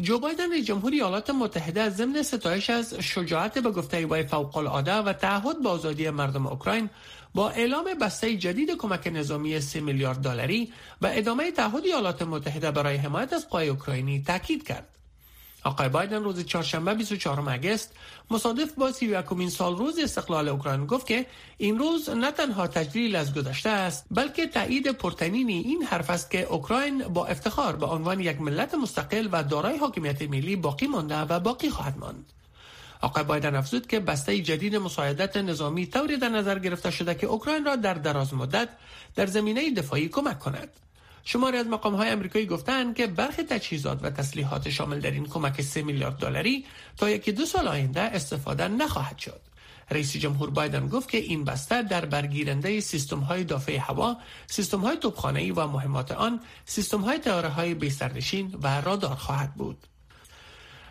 جو 0.00 0.18
بایدن 0.18 0.62
جمهوری 0.62 0.96
ایالات 0.96 1.30
متحده 1.30 1.88
ضمن 1.88 2.22
ستایش 2.22 2.70
از 2.70 2.94
شجاعت 2.94 3.58
به 3.58 3.70
گفته 3.70 4.06
وی 4.06 4.22
فوق 4.22 4.56
العاده 4.56 4.94
و 4.94 5.12
تعهد 5.12 5.62
به 5.62 5.68
آزادی 5.68 6.10
مردم 6.10 6.46
اوکراین 6.46 6.90
با 7.34 7.50
اعلام 7.50 7.84
بسته 8.00 8.36
جدید 8.36 8.70
کمک 8.70 9.06
نظامی 9.06 9.60
3 9.60 9.80
میلیارد 9.80 10.18
دلاری 10.18 10.72
و 11.02 11.10
ادامه 11.12 11.50
تعهد 11.50 11.84
ایالات 11.84 12.22
متحده 12.22 12.70
برای 12.70 12.96
حمایت 12.96 13.32
از 13.32 13.48
قوای 13.48 13.68
اوکراینی 13.68 14.22
تاکید 14.22 14.66
کرد. 14.66 14.88
آقای 15.64 15.88
بایدن 15.88 16.24
روز 16.24 16.44
چهارشنبه 16.44 16.94
24 16.94 17.50
اگست 17.50 17.94
مصادف 18.30 18.72
با 18.72 18.92
31 18.92 19.48
سال 19.48 19.76
روز 19.76 19.98
استقلال 19.98 20.48
اوکراین 20.48 20.86
گفت 20.86 21.06
که 21.06 21.26
این 21.58 21.78
روز 21.78 22.10
نه 22.10 22.30
تنها 22.30 22.66
تجلیل 22.66 23.16
از 23.16 23.34
گذشته 23.34 23.70
است 23.70 24.06
بلکه 24.10 24.46
تایید 24.46 24.90
پرتنینی 24.90 25.58
این 25.58 25.82
حرف 25.82 26.10
است 26.10 26.30
که 26.30 26.42
اوکراین 26.42 27.08
با 27.08 27.26
افتخار 27.26 27.76
به 27.76 27.86
عنوان 27.86 28.20
یک 28.20 28.40
ملت 28.40 28.74
مستقل 28.74 29.28
و 29.32 29.42
دارای 29.42 29.76
حاکمیت 29.76 30.22
ملی 30.22 30.56
باقی 30.56 30.86
مانده 30.86 31.20
و 31.20 31.40
باقی 31.40 31.70
خواهد 31.70 31.98
ماند. 31.98 32.32
آقای 33.00 33.24
بایدن 33.24 33.54
افزود 33.54 33.86
که 33.86 34.00
بسته 34.00 34.40
جدید 34.40 34.76
مساعدت 34.76 35.36
نظامی 35.36 35.86
طوری 35.86 36.16
در 36.16 36.28
نظر 36.28 36.58
گرفته 36.58 36.90
شده 36.90 37.14
که 37.14 37.26
اوکراین 37.26 37.64
را 37.64 37.76
در 37.76 37.94
دراز 37.94 38.34
مدت 38.34 38.68
در 39.14 39.26
زمینه 39.26 39.70
دفاعی 39.70 40.08
کمک 40.08 40.38
کند. 40.38 40.68
شماری 41.24 41.56
از 41.56 41.66
مقام 41.66 41.94
های 41.94 42.08
امریکایی 42.08 42.46
گفتند 42.46 42.96
که 42.96 43.06
برخی 43.06 43.42
تجهیزات 43.42 43.98
و 44.02 44.10
تسلیحات 44.10 44.70
شامل 44.70 45.00
در 45.00 45.10
این 45.10 45.26
کمک 45.26 45.62
3 45.62 45.82
میلیارد 45.82 46.16
دلاری 46.16 46.66
تا 46.96 47.10
یکی 47.10 47.32
دو 47.32 47.46
سال 47.46 47.68
آینده 47.68 48.00
استفاده 48.00 48.68
نخواهد 48.68 49.18
شد. 49.18 49.40
رئیس 49.90 50.16
جمهور 50.16 50.50
بایدن 50.50 50.88
گفت 50.88 51.10
که 51.10 51.18
این 51.18 51.44
بسته 51.44 51.82
در 51.82 52.04
برگیرنده 52.04 52.80
سیستم 52.80 53.18
های 53.18 53.44
دافع 53.44 53.76
هوا، 53.76 54.16
سیستم 54.46 54.80
های 54.80 54.96
توپخانه‌ای 54.96 55.50
و 55.50 55.66
مهمات 55.66 56.12
آن، 56.12 56.40
سیستم 56.64 57.00
های 57.00 57.18
تیاره 57.18 57.48
های 57.48 57.74
بی‌سرنشین 57.74 58.58
و 58.62 58.80
رادار 58.80 59.14
خواهد 59.14 59.54
بود. 59.54 59.86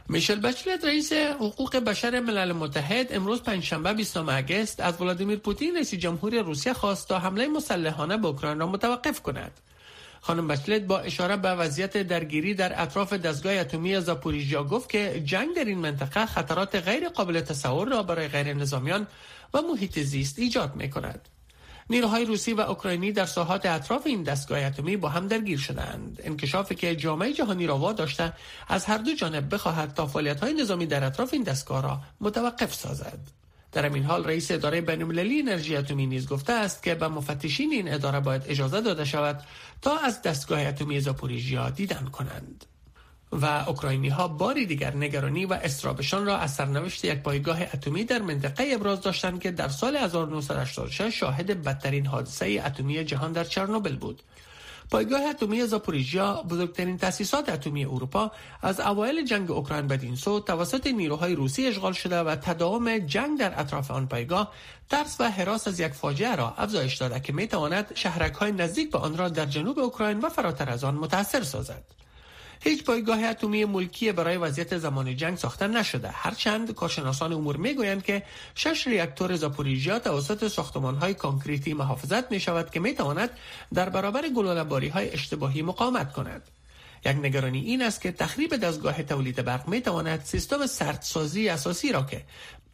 میشل 0.09 0.39
بچلت 0.39 0.85
رئیس 0.85 1.13
حقوق 1.13 1.75
بشر 1.75 2.19
ملل 2.19 2.51
متحد 2.51 3.13
امروز 3.13 3.43
پنجشنبه 3.43 3.93
20 3.93 4.17
اگست 4.17 4.79
از 4.79 5.01
ولادیمیر 5.01 5.39
پوتین 5.39 5.75
رئیس 5.75 5.93
جمهور 5.93 6.41
روسیه 6.41 6.73
خواست 6.73 7.07
تا 7.07 7.19
حمله 7.19 7.47
مسلحانه 7.47 8.17
به 8.17 8.27
اوکراین 8.27 8.59
را 8.59 8.67
متوقف 8.67 9.21
کند. 9.21 9.51
خانم 10.21 10.47
بچلت 10.47 10.81
با 10.81 10.99
اشاره 10.99 11.37
به 11.37 11.49
وضعیت 11.49 11.97
درگیری 11.97 12.53
در 12.53 12.81
اطراف 12.81 13.13
دستگاه 13.13 13.53
اتمی 13.53 13.99
زاپوریژیا 13.99 14.63
گفت 14.63 14.89
که 14.89 15.21
جنگ 15.25 15.55
در 15.55 15.65
این 15.65 15.77
منطقه 15.77 16.25
خطرات 16.25 16.75
غیر 16.75 17.09
قابل 17.09 17.41
تصور 17.41 17.87
را 17.87 18.03
برای 18.03 18.27
غیر 18.27 18.53
نظامیان 18.53 19.07
و 19.53 19.61
محیط 19.61 19.99
زیست 19.99 20.39
ایجاد 20.39 20.75
می 20.75 20.89
کند. 20.89 21.29
نیروهای 21.89 22.25
روسی 22.25 22.53
و 22.53 22.61
اوکراینی 22.61 23.11
در 23.11 23.25
ساحات 23.25 23.65
اطراف 23.65 24.05
این 24.05 24.23
دستگاه 24.23 24.59
اتمی 24.59 24.97
با 24.97 25.09
هم 25.09 25.27
درگیر 25.27 25.59
شدند 25.59 26.21
انکشافی 26.23 26.75
که 26.75 26.95
جامعه 26.95 27.33
جهانی 27.33 27.67
را 27.67 27.77
واداشته 27.77 28.33
از 28.67 28.85
هر 28.85 28.97
دو 28.97 29.13
جانب 29.13 29.53
بخواهد 29.53 29.93
تا 29.93 30.05
های 30.41 30.53
نظامی 30.53 30.85
در 30.85 31.03
اطراف 31.03 31.33
این 31.33 31.43
دستگاه 31.43 31.83
را 31.83 32.01
متوقف 32.21 32.73
سازد 32.73 33.40
در 33.71 33.93
این 33.93 34.03
حال 34.03 34.25
رئیس 34.25 34.51
اداره 34.51 34.81
بین‌المللی 34.81 35.39
انرژی 35.39 35.75
اتمی 35.75 36.05
نیز 36.05 36.27
گفته 36.27 36.53
است 36.53 36.83
که 36.83 36.95
به 36.95 37.07
مفتشین 37.07 37.71
این 37.71 37.93
اداره 37.93 38.19
باید 38.19 38.43
اجازه 38.47 38.81
داده 38.81 39.05
شود 39.05 39.43
تا 39.81 39.97
از 39.97 40.21
دستگاه 40.21 40.61
اتمی 40.61 40.99
زاپوریژیا 40.99 41.69
دیدن 41.69 42.05
کنند. 42.05 42.65
و 43.31 43.45
اوکراینی 43.67 44.09
ها 44.09 44.27
باری 44.27 44.65
دیگر 44.65 44.95
نگرانی 44.95 45.45
و 45.45 45.53
استرابشان 45.53 46.25
را 46.25 46.37
از 46.37 46.53
سرنوشت 46.53 47.05
یک 47.05 47.19
پایگاه 47.19 47.61
اتمی 47.61 48.03
در 48.03 48.21
منطقه 48.21 48.69
ابراز 48.73 49.01
داشتند 49.01 49.41
که 49.41 49.51
در 49.51 49.69
سال 49.69 49.95
1986 49.95 51.01
شاهد 51.19 51.63
بدترین 51.63 52.05
حادثه 52.05 52.61
اتمی 52.65 53.05
جهان 53.05 53.31
در 53.31 53.43
چرنوبل 53.43 53.95
بود. 53.95 54.21
پایگاه 54.91 55.21
اتمی 55.21 55.65
زاپوریژیا 55.65 56.43
بزرگترین 56.49 56.97
تأسیسات 56.97 57.49
اتمی 57.49 57.85
اروپا 57.85 58.31
از 58.61 58.79
اوایل 58.79 59.25
جنگ 59.25 59.51
اوکراین 59.51 59.87
بدین 59.87 60.15
سو 60.15 60.39
توسط 60.39 60.87
نیروهای 60.87 61.35
روسی 61.35 61.67
اشغال 61.67 61.93
شده 61.93 62.19
و 62.19 62.35
تداوم 62.35 62.97
جنگ 62.97 63.39
در 63.39 63.59
اطراف 63.59 63.91
آن 63.91 64.07
پایگاه 64.07 64.51
ترس 64.89 65.15
و 65.19 65.23
حراس 65.23 65.67
از 65.67 65.79
یک 65.79 65.93
فاجعه 65.93 66.35
را 66.35 66.53
افزایش 66.57 66.97
داده 66.97 67.19
که 67.19 67.33
می 67.33 67.47
تواند 67.47 67.91
شهرک 67.95 68.33
های 68.33 68.51
نزدیک 68.51 68.91
به 68.91 68.97
آن 68.97 69.17
را 69.17 69.29
در 69.29 69.45
جنوب 69.45 69.79
اوکراین 69.79 70.19
و 70.19 70.29
فراتر 70.29 70.69
از 70.69 70.83
آن 70.83 70.95
متاثر 70.95 71.43
سازد. 71.43 72.00
هیچ 72.63 72.83
پایگاه 72.83 73.23
اتمی 73.23 73.65
ملکی 73.65 74.11
برای 74.11 74.37
وضعیت 74.37 74.77
زمان 74.77 75.15
جنگ 75.15 75.37
ساخته 75.37 75.67
نشده 75.67 76.09
هرچند 76.11 76.73
کارشناسان 76.73 77.33
امور 77.33 77.57
می‌گویند 77.57 78.03
که 78.03 78.23
شش 78.55 78.87
ریاکتور 78.87 79.35
زاپوریژیا 79.35 79.99
توسط 79.99 80.47
ساختمان 80.47 80.95
های 80.95 81.13
کانکریتی 81.13 81.73
محافظت 81.73 82.31
می 82.31 82.39
شود 82.39 82.69
که 82.69 82.79
می 82.79 82.93
تواند 82.93 83.29
در 83.73 83.89
برابر 83.89 84.29
گلوله‌باری 84.29 84.87
های 84.87 85.13
اشتباهی 85.13 85.61
مقاومت 85.61 86.13
کند 86.13 86.41
یک 87.05 87.17
نگرانی 87.17 87.59
این 87.59 87.81
است 87.81 88.01
که 88.01 88.11
تخریب 88.11 88.55
دستگاه 88.55 89.03
تولید 89.03 89.45
برق 89.45 89.67
می 89.67 89.81
تواند 89.81 90.21
سیستم 90.23 90.65
سردسازی 90.65 91.49
اساسی 91.49 91.91
را 91.91 92.03
که 92.03 92.25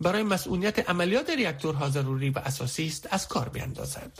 برای 0.01 0.23
مسئولیت 0.23 0.89
عملیات 0.89 1.29
ریاکتورها 1.29 1.89
ضروری 1.89 2.29
و 2.29 2.39
اساسی 2.39 2.87
است 2.87 3.07
از 3.11 3.27
کار 3.27 3.49
بیندازد. 3.49 4.11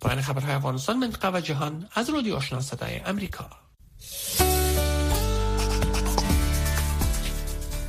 پایان 0.00 0.20
خبرهای 0.20 0.54
افغانستان 0.54 0.98
منطقه 0.98 1.30
و 1.38 1.40
جهان 1.40 1.88
از 1.94 2.10
رادیو 2.10 2.36
آشنا 2.36 2.60
صدای 2.60 2.98
امریکا. 2.98 3.50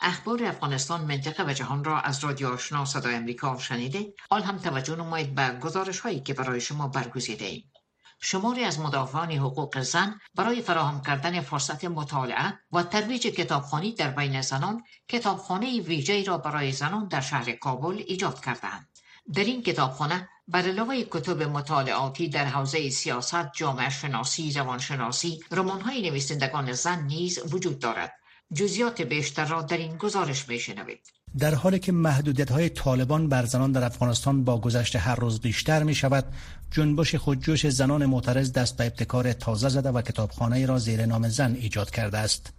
اخبار 0.00 0.44
افغانستان 0.44 1.00
منطقه 1.00 1.44
و 1.44 1.52
جهان 1.52 1.84
را 1.84 2.00
از 2.00 2.24
رادیو 2.24 2.48
آشنا 2.48 2.84
صدای 2.84 3.14
امریکا 3.14 3.58
شنیده. 3.58 4.14
حال 4.30 4.42
هم 4.42 4.58
توجه 4.58 4.96
نمایید 4.96 5.34
به 5.34 5.58
گزارش 5.60 6.00
هایی 6.00 6.20
که 6.20 6.34
برای 6.34 6.60
شما 6.60 6.88
برگزیده 6.88 7.44
ایم. 7.44 7.72
شماری 8.20 8.64
از 8.64 8.80
مدافعان 8.80 9.32
حقوق 9.32 9.80
زن 9.80 10.20
برای 10.34 10.62
فراهم 10.62 11.02
کردن 11.02 11.40
فرصت 11.40 11.84
مطالعه 11.84 12.58
و 12.72 12.82
ترویج 12.82 13.26
کتابخانی 13.26 13.92
در 13.92 14.10
بین 14.10 14.40
زنان 14.40 14.82
کتابخانه 15.08 15.80
ویژه‌ای 15.80 16.24
را 16.24 16.38
برای 16.38 16.72
زنان 16.72 17.08
در 17.08 17.20
شهر 17.20 17.52
کابل 17.52 18.02
ایجاد 18.06 18.44
کردند 18.44 18.88
در 19.34 19.44
این 19.44 19.62
کتابخانه 19.62 20.28
بر 20.48 20.62
علاوه 20.62 21.02
کتب 21.02 21.42
مطالعاتی 21.42 22.28
در 22.28 22.44
حوزه 22.44 22.90
سیاست، 22.90 23.52
جامعه 23.52 23.90
شناسی، 23.90 24.52
شناسی، 24.80 25.40
رمان 25.50 25.80
های 25.80 26.10
نویسندگان 26.10 26.72
زن 26.72 27.02
نیز 27.02 27.54
وجود 27.54 27.78
دارد. 27.78 28.14
جزیات 28.52 29.02
بیشتر 29.02 29.44
را 29.44 29.62
در 29.62 29.76
این 29.76 29.96
گزارش 29.96 30.48
میشنوید. 30.48 31.00
در 31.38 31.54
حالی 31.54 31.78
که 31.78 31.92
محدودیت 31.92 32.52
های 32.52 32.68
طالبان 32.68 33.28
بر 33.28 33.44
زنان 33.44 33.72
در 33.72 33.84
افغانستان 33.84 34.44
با 34.44 34.58
گذشت 34.58 34.96
هر 34.96 35.14
روز 35.14 35.40
بیشتر 35.40 35.82
می 35.82 35.94
شود 35.94 36.24
جنبش 36.70 37.14
خودجوش 37.14 37.68
زنان 37.68 38.06
معترض 38.06 38.52
دست 38.52 38.76
به 38.76 38.86
ابتکار 38.86 39.32
تازه 39.32 39.68
زده 39.68 39.90
و 39.90 40.02
کتابخانه 40.02 40.66
را 40.66 40.78
زیر 40.78 41.06
نام 41.06 41.28
زن 41.28 41.54
ایجاد 41.54 41.90
کرده 41.90 42.18
است 42.18 42.52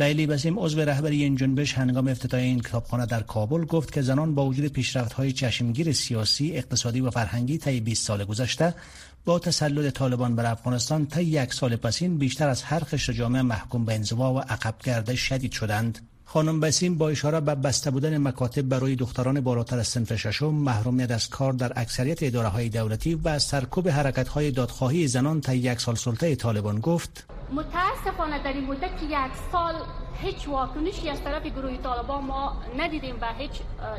لیلی 0.00 0.26
بسیم 0.26 0.58
عضو 0.58 0.80
رهبری 0.80 1.22
این 1.22 1.36
جنبش 1.36 1.74
هنگام 1.74 2.08
افتتاح 2.08 2.40
این 2.40 2.60
کتابخانه 2.60 3.06
در 3.06 3.22
کابل 3.22 3.64
گفت 3.64 3.92
که 3.92 4.02
زنان 4.02 4.34
با 4.34 4.46
وجود 4.46 4.72
پیشرفت 4.72 5.12
های 5.12 5.32
چشمگیر 5.32 5.92
سیاسی، 5.92 6.56
اقتصادی 6.56 7.00
و 7.00 7.10
فرهنگی 7.10 7.58
طی 7.58 7.80
20 7.80 8.06
سال 8.06 8.24
گذشته 8.24 8.74
با 9.24 9.38
تسلط 9.38 9.92
طالبان 9.92 10.36
بر 10.36 10.46
افغانستان 10.46 11.06
طی 11.06 11.24
یک 11.24 11.54
سال 11.54 11.76
پسین 11.76 12.18
بیشتر 12.18 12.48
از 12.48 12.62
هر 12.62 12.78
قشر 12.78 13.12
جامعه 13.12 13.42
محکوم 13.42 13.84
به 13.84 13.94
انزوا 13.94 14.34
و 14.34 14.38
عقب 14.38 14.74
گردش 14.84 15.20
شدید 15.20 15.52
شدند. 15.52 15.98
خانم 16.24 16.60
بسیم 16.60 16.98
با 16.98 17.08
اشاره 17.08 17.40
به 17.40 17.54
بسته 17.54 17.90
بودن 17.90 18.18
مکاتب 18.18 18.62
برای 18.62 18.96
دختران 18.96 19.40
بالاتر 19.40 19.78
از 19.78 19.88
صنف 19.88 20.16
ششم 20.16 20.54
محرومیت 20.54 21.10
از 21.10 21.28
کار 21.28 21.52
در 21.52 21.72
اکثریت 21.76 22.22
اداره 22.22 22.48
های 22.48 22.68
دولتی 22.68 23.14
و 23.14 23.38
سرکوب 23.38 23.88
حرکت 23.88 24.28
های 24.28 24.50
دادخواهی 24.50 25.06
زنان 25.06 25.40
تا 25.40 25.54
یک 25.54 25.80
سال 25.80 25.94
سلطه 25.94 26.34
طالبان 26.34 26.80
گفت 26.80 27.26
متاسفانه 27.52 28.42
در 28.42 28.52
این 28.52 28.66
مدت 28.66 29.00
که 29.00 29.06
یک 29.06 29.32
سال 29.52 29.74
هیچ 30.22 30.48
واکنشی 30.48 31.08
از 31.08 31.20
طرف 31.24 31.46
گروه 31.46 31.76
طالبان 31.76 32.24
ما 32.24 32.62
ندیدیم 32.78 33.14
و 33.20 33.26
هیچ 33.38 33.52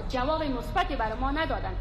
جواب 0.10 0.44
مثبتی 0.44 0.96
برای 0.96 1.20
ما 1.20 1.32
ندادند 1.32 1.75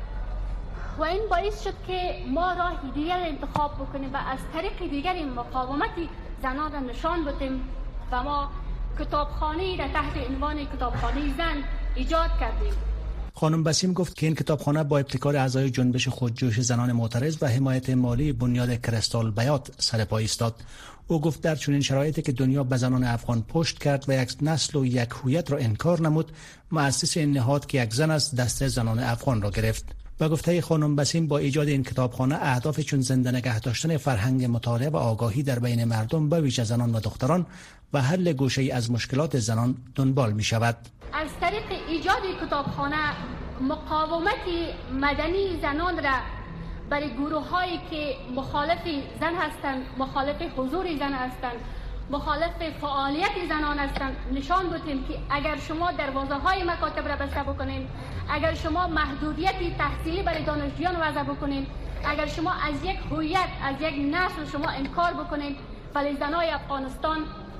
و 0.99 1.03
این 1.03 1.23
باعث 1.31 1.65
شد 1.65 1.75
که 1.87 2.15
ما 2.29 2.53
راه 2.53 2.81
دیگر 2.95 3.19
انتخاب 3.27 3.75
بکنیم 3.75 4.15
و 4.15 4.17
از 4.17 4.39
طریق 4.53 4.91
دیگر 4.91 5.25
مقاومتی 5.25 6.09
زنان 6.43 6.73
را 6.73 6.81
نشان 6.81 7.25
بدیم 7.25 7.61
و 8.13 8.23
ما 8.23 8.51
کتابخانه 8.99 9.77
در 9.77 9.89
تحت 9.89 10.31
عنوان 10.31 10.65
کتابخانه 10.65 11.37
زن 11.37 11.65
ایجاد 11.95 12.31
کردیم. 12.41 12.73
خانم 13.35 13.65
بسیم 13.65 13.93
گفت 13.93 14.17
که 14.17 14.27
این 14.27 14.35
کتابخانه 14.35 14.85
با 14.85 14.99
ابتکار 14.99 15.37
اعضای 15.37 15.71
جنبش 15.71 16.09
خودجوش 16.09 16.61
زنان 16.61 16.93
معترض 16.93 17.43
و 17.43 17.47
حمایت 17.47 17.91
مالی 17.91 18.33
بنیاد 18.33 18.81
کرستال 18.81 19.31
بیات 19.31 19.71
سر 19.79 20.05
پای 20.05 20.25
ایستاد. 20.25 20.55
او 21.07 21.21
گفت 21.21 21.41
در 21.41 21.55
چنین 21.55 21.81
شرایطی 21.81 22.23
که 22.23 22.33
دنیا 22.33 22.65
به 22.65 22.77
زنان 22.77 23.05
افغان 23.05 23.43
پشت 23.43 23.79
کرد 23.79 24.05
و 24.09 24.13
یک 24.23 24.37
نسل 24.43 24.79
و 24.79 24.87
یک 24.87 25.11
هویت 25.11 25.51
را 25.51 25.59
انکار 25.59 26.01
نمود 26.01 26.33
مؤسس 26.73 27.17
این 27.17 27.33
نهاد 27.33 27.67
که 27.67 27.83
یک 27.83 27.95
زن 27.95 28.11
از 28.11 28.35
دست 28.35 28.69
زنان 28.69 28.99
افغان 28.99 29.43
را 29.43 29.51
گرفت. 29.51 30.00
و 30.21 30.29
گفته 30.29 30.61
خانم 30.61 30.97
بسیم 30.97 31.27
با 31.27 31.39
ایجاد 31.39 31.69
این 31.69 31.83
کتابخانه 31.83 32.39
اهداف 32.41 32.81
چون 32.81 33.01
زنده 33.01 33.31
نگه 33.31 33.61
داشتن 33.61 33.97
فرهنگ 33.97 34.45
مطالعه 34.45 34.89
و 34.89 34.97
آگاهی 34.97 35.43
در 35.43 35.59
بین 35.59 35.85
مردم 35.85 36.29
به 36.29 36.41
ویژه 36.41 36.65
زنان 36.65 36.93
و 36.93 37.01
دختران 37.01 37.47
و 37.93 38.03
حل 38.03 38.33
گوشه 38.33 38.75
از 38.75 38.91
مشکلات 38.91 39.39
زنان 39.39 39.75
دنبال 39.95 40.33
می 40.33 40.43
شود 40.43 40.77
از 41.13 41.29
طریق 41.41 41.65
ایجاد 41.89 42.23
کتابخانه 42.47 42.97
مقاومت 43.61 44.47
مدنی 45.01 45.59
زنان 45.63 46.05
را 46.05 46.19
برای 46.91 47.15
گروه 47.15 47.49
هایی 47.49 47.81
که 47.91 48.15
مخالف 48.37 48.79
زن 49.21 49.35
هستند 49.35 49.83
مخالف 49.99 50.37
حضور 50.57 50.87
زن 50.99 51.13
هستند 51.13 51.57
مخالف 52.11 52.51
فعالیت 52.81 53.31
زنان 53.49 53.79
هستند. 53.79 54.17
نشان 54.33 54.71
بدیم 54.71 55.05
که 55.05 55.19
اگر 55.31 55.57
شما 55.57 55.93
دروازه 55.93 56.35
های 56.35 56.63
مکاتب 56.63 57.09
را 57.09 57.17
بسته 57.17 57.43
بکنین 57.43 57.89
اگر 58.29 58.55
شما 58.55 58.87
محدودیت 58.87 59.79
تحصیلی 59.79 60.23
برای 60.23 60.43
دانشجویان 60.43 60.97
وضع 61.01 61.23
بکنین 61.23 61.67
اگر 62.05 62.27
شما 62.27 62.53
از 62.53 62.85
یک 62.85 62.99
هویت 63.11 63.49
از 63.63 63.75
یک 63.81 63.95
نسل 64.15 64.53
شما 64.53 64.69
انکار 64.71 65.13
بکنین 65.13 65.57
ولی 65.95 66.17
زنای 66.17 66.51
افغانستان 66.51 67.19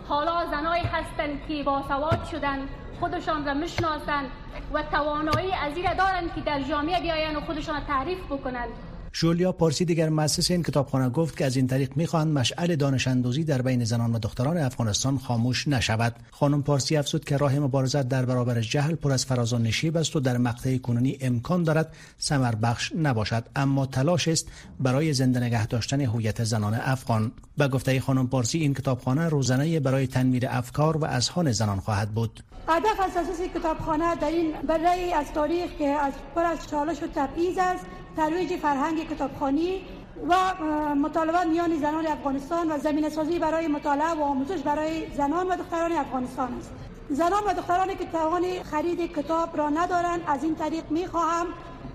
حالا 0.09 0.47
زنایی 0.47 0.83
هستند 0.83 1.43
که 1.49 1.63
باسواد 1.63 2.25
شدن 2.31 2.69
خودشان 3.01 3.47
را 3.47 3.55
می‌شناسند 3.55 4.31
و 4.75 4.83
توانایی 4.83 5.53
از 5.53 5.77
این 5.77 5.95
دارند 5.95 6.35
که 6.35 6.41
در 6.41 6.61
جامعه 6.61 7.01
بیاین 7.01 7.37
و 7.37 7.41
خودشان 7.41 7.81
تعریف 7.81 8.19
بکنند. 8.25 8.69
جولیا 9.13 9.53
پارسی 9.53 9.85
دیگر 9.85 10.09
مؤسس 10.09 10.51
این 10.51 10.63
کتابخانه 10.63 11.09
گفت 11.09 11.37
که 11.37 11.45
از 11.45 11.57
این 11.57 11.67
طریق 11.67 11.97
می‌خواهند 11.97 12.39
مشعل 12.39 12.77
دانش 12.77 13.09
اندوزی 13.09 13.45
در 13.45 13.63
بین 13.63 13.85
زنان 13.85 14.13
و 14.13 14.19
دختران 14.19 14.59
افغانستان 14.59 15.19
خاموش 15.19 15.69
نشود. 15.69 16.17
خانم 16.31 16.63
پارسی 16.63 16.97
افزود 16.97 17.25
که 17.25 17.37
راه 17.37 17.59
مبارزت 17.59 18.09
در 18.09 18.25
برابر 18.25 18.61
جهل 18.61 18.95
پر 18.95 19.13
از 19.13 19.27
فراز 19.27 19.53
و 19.53 19.59
نشیب 19.59 19.97
است 19.97 20.17
و 20.17 20.21
در 20.21 20.39
مقطع 20.39 20.77
کنونی 20.77 21.19
امکان 21.21 21.63
دارد 21.63 21.95
سمر 22.19 22.55
بخش 22.55 22.93
نباشد 22.93 23.45
اما 23.57 23.87
تلاش 23.87 24.29
است 24.29 24.49
برای 24.81 25.13
زنده 25.13 25.41
نگه 25.41 25.67
داشتن 25.67 26.01
هویت 26.01 26.45
زنان 26.45 26.75
افغان. 26.75 27.33
به 27.59 27.69
گفته 27.69 28.01
خانم 28.01 28.29
پارسی 28.29 28.59
این 28.59 28.75
کتابخانه 28.75 29.29
روزانه 29.29 29.81
برای 29.81 30.07
تنمیر 30.07 30.47
افکار 30.49 30.97
و 30.97 31.05
اذهان 31.05 31.53
زنان 31.53 31.81
خواهد 31.81 32.11
بود. 32.11 32.43
هدف 32.69 33.01
اساسی 33.01 33.49
کتابخانه 33.49 34.15
در 34.15 34.29
این 34.29 34.53
برای 34.53 35.13
از 35.13 35.33
تاریخ 35.33 35.71
که 35.79 35.89
از 35.89 36.13
پر 36.35 36.45
از 36.45 36.71
چالش 36.71 37.03
و 37.03 37.07
تبعیض 37.07 37.59
است 37.59 37.87
ترویج 38.17 38.57
فرهنگ 38.57 39.09
کتابخانی 39.09 39.83
و 40.29 40.65
مطالبات 40.95 41.47
میان 41.47 41.79
زنان 41.79 42.07
افغانستان 42.07 42.73
و 42.73 42.79
زمین 42.79 43.09
سازی 43.09 43.39
برای 43.39 43.69
مطالعه 43.69 44.15
و 44.15 44.23
آموزش 44.23 44.59
برای 44.61 45.15
زنان 45.17 45.49
و 45.49 45.57
دختران 45.57 45.93
افغانستان 45.93 46.55
است. 46.59 46.71
زنان 47.11 47.43
و 47.47 47.55
دخترانی 47.55 47.95
که 47.95 48.05
توان 48.05 48.63
خرید 48.63 49.13
کتاب 49.13 49.57
را 49.57 49.69
ندارند 49.69 50.23
از 50.27 50.45
این 50.45 50.55
طریق 50.55 50.91
می 50.91 51.07
خواهم 51.07 51.47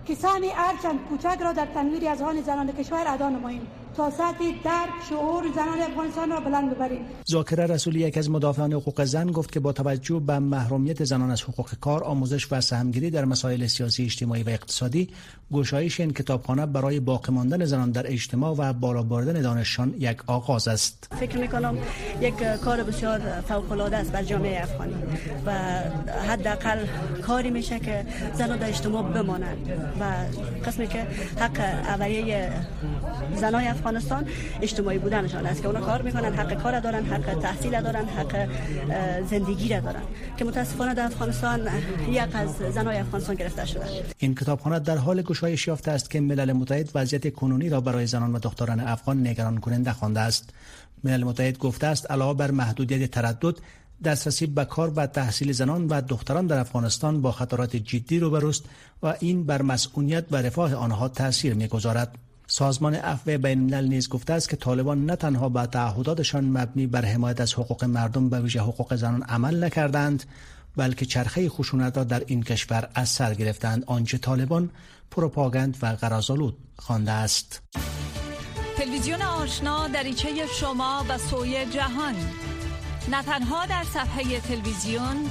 که 0.05 0.15
سهمی 0.15 0.51
ارچند 0.55 0.99
کوچک 1.09 1.37
را 1.41 1.51
در 1.53 1.65
تنویر 1.65 2.09
از 2.09 2.17
زنان 2.45 2.71
کشور 2.71 3.03
ادا 3.07 3.29
نماییم. 3.29 3.67
تا 3.97 4.09
سطح 4.09 4.51
درک 4.63 4.89
شعور 5.09 5.43
زنان 5.55 5.81
افغانستان 5.81 6.29
را 6.29 6.39
بلند 6.39 6.75
ببریم. 6.75 7.01
زاکره 7.25 7.65
رسولی 7.65 7.99
یک 7.99 8.17
از 8.17 8.29
مدافعان 8.29 8.73
حقوق 8.73 9.03
زن 9.03 9.31
گفت 9.31 9.51
که 9.51 9.59
با 9.59 9.71
توجه 9.73 10.19
به 10.19 10.39
محرومیت 10.39 11.03
زنان 11.03 11.31
از 11.31 11.43
حقوق 11.43 11.71
کار 11.81 12.03
آموزش 12.03 12.47
و 12.51 12.61
سهمگیری 12.61 13.09
در 13.09 13.25
مسائل 13.25 13.67
سیاسی 13.67 14.03
اجتماعی 14.03 14.43
و 14.43 14.49
اقتصادی 14.49 15.09
گشایش 15.51 15.99
این 15.99 16.13
کتابخانه 16.13 16.65
برای 16.65 16.99
باقی 16.99 17.31
ماندن 17.31 17.65
زنان 17.65 17.91
در 17.91 18.11
اجتماع 18.11 18.55
و 18.57 18.73
بالا 18.73 19.03
بردن 19.03 19.41
دانششان 19.41 19.93
یک 19.99 20.17
آغاز 20.27 20.67
است. 20.67 21.07
فکر 21.19 21.37
می 21.37 21.47
کنم 21.47 21.77
یک 22.21 22.43
کار 22.43 22.83
بسیار 22.83 23.19
فوق 23.19 23.71
العاده 23.71 23.97
است 23.97 24.11
بر 24.11 24.23
جامعه 24.23 24.63
افغانی 24.63 24.95
و 25.45 25.51
حداقل 26.29 26.85
کاری 27.21 27.49
میشه 27.49 27.79
که 27.79 28.05
زنان 28.33 28.57
در 28.57 28.67
اجتماع 28.67 29.03
بمانند 29.03 29.69
و 29.99 30.03
قسمی 30.65 30.87
که 30.87 31.07
حق 31.39 31.59
اولیه 31.59 32.51
زنای 33.35 33.67
افغان 33.67 33.84
افغانستان 33.85 34.25
اجتماعی 34.61 34.99
بودنشان 34.99 35.45
است 35.45 35.61
که 35.61 35.67
اونا 35.67 35.81
کار 35.81 36.01
می‌کنن 36.01 36.33
حق 36.33 36.53
کار 36.63 36.79
دارن 36.79 37.05
حق 37.05 37.39
تحصیل 37.39 37.81
دارن 37.81 38.05
حق 38.05 38.49
زندگی 39.29 39.69
را 39.69 39.79
دارن. 39.79 40.01
که 40.37 40.45
متاسفانه 40.45 40.93
در 40.93 41.05
افغانستان 41.05 41.59
یک 42.09 42.35
از 42.35 42.49
زنای 42.73 42.97
افغانستان 42.97 43.35
گرفته 43.35 43.65
شده. 43.65 43.85
این 44.17 44.35
کتابخانه 44.35 44.79
در 44.79 44.97
حال 44.97 45.21
گشایش 45.21 45.67
یافته 45.67 45.91
است 45.91 46.09
که 46.09 46.21
ملل 46.21 46.53
متحد 46.53 46.89
وضعیت 46.95 47.33
کنونی 47.33 47.69
را 47.69 47.81
برای 47.81 48.07
زنان 48.07 48.33
و 48.33 48.39
دختران 48.39 48.79
افغان 48.79 49.27
نگران 49.27 49.57
کننده 49.57 49.93
خوانده 49.93 50.19
است. 50.19 50.49
ملل 51.03 51.23
متحد 51.23 51.57
گفته 51.57 51.87
است 51.87 52.11
علاوه 52.11 52.37
بر 52.37 52.51
محدودیت 52.51 53.11
تردد 53.11 53.55
دسترسی 54.03 54.45
به 54.45 54.65
کار 54.65 54.93
و 54.95 55.07
تحصیل 55.07 55.51
زنان 55.51 55.87
و 55.87 56.01
دختران 56.01 56.47
در 56.47 56.59
افغانستان 56.59 57.21
با 57.21 57.31
خطرات 57.31 57.75
جدی 57.75 58.19
روبروست 58.19 58.63
و 59.03 59.13
این 59.19 59.45
بر 59.45 59.61
مسئولیت 59.61 60.25
و 60.31 60.35
رفاه 60.35 60.75
آنها 60.75 61.07
تاثیر 61.07 61.53
می‌گذارد. 61.53 62.17
سازمان 62.47 62.95
عفو 62.95 63.37
بین 63.37 63.59
الملل 63.59 63.87
نیز 63.87 64.09
گفته 64.09 64.33
است 64.33 64.49
که 64.49 64.55
طالبان 64.55 65.05
نه 65.05 65.15
تنها 65.15 65.49
به 65.49 65.65
تعهداتشان 65.65 66.45
مبنی 66.45 66.87
بر 66.87 67.05
حمایت 67.05 67.41
از 67.41 67.53
حقوق 67.53 67.83
مردم 67.83 68.29
به 68.29 68.39
ویژه 68.39 68.61
حقوق 68.61 68.95
زنان 68.95 69.23
عمل 69.23 69.63
نکردند 69.63 70.23
بلکه 70.77 71.05
چرخه 71.05 71.49
خشونت 71.49 71.97
را 71.97 72.03
در 72.03 72.23
این 72.27 72.43
کشور 72.43 72.89
از 72.95 73.09
سر 73.09 73.33
گرفتند. 73.33 73.83
آنچه 73.87 74.17
طالبان 74.17 74.69
پروپاگاند 75.11 75.77
و 75.81 75.95
غرازآلود 75.95 76.57
خوانده 76.77 77.11
است. 77.11 77.61
تلویزیون 78.77 79.21
آشنا 79.21 79.87
دریچه 79.87 80.29
شما 80.59 81.05
و 81.09 81.17
سوی 81.17 81.65
جهان. 81.65 82.15
نه 83.11 83.23
تنها 83.23 83.65
در 83.65 83.83
صفحه 83.83 84.39
تلویزیون 84.39 85.29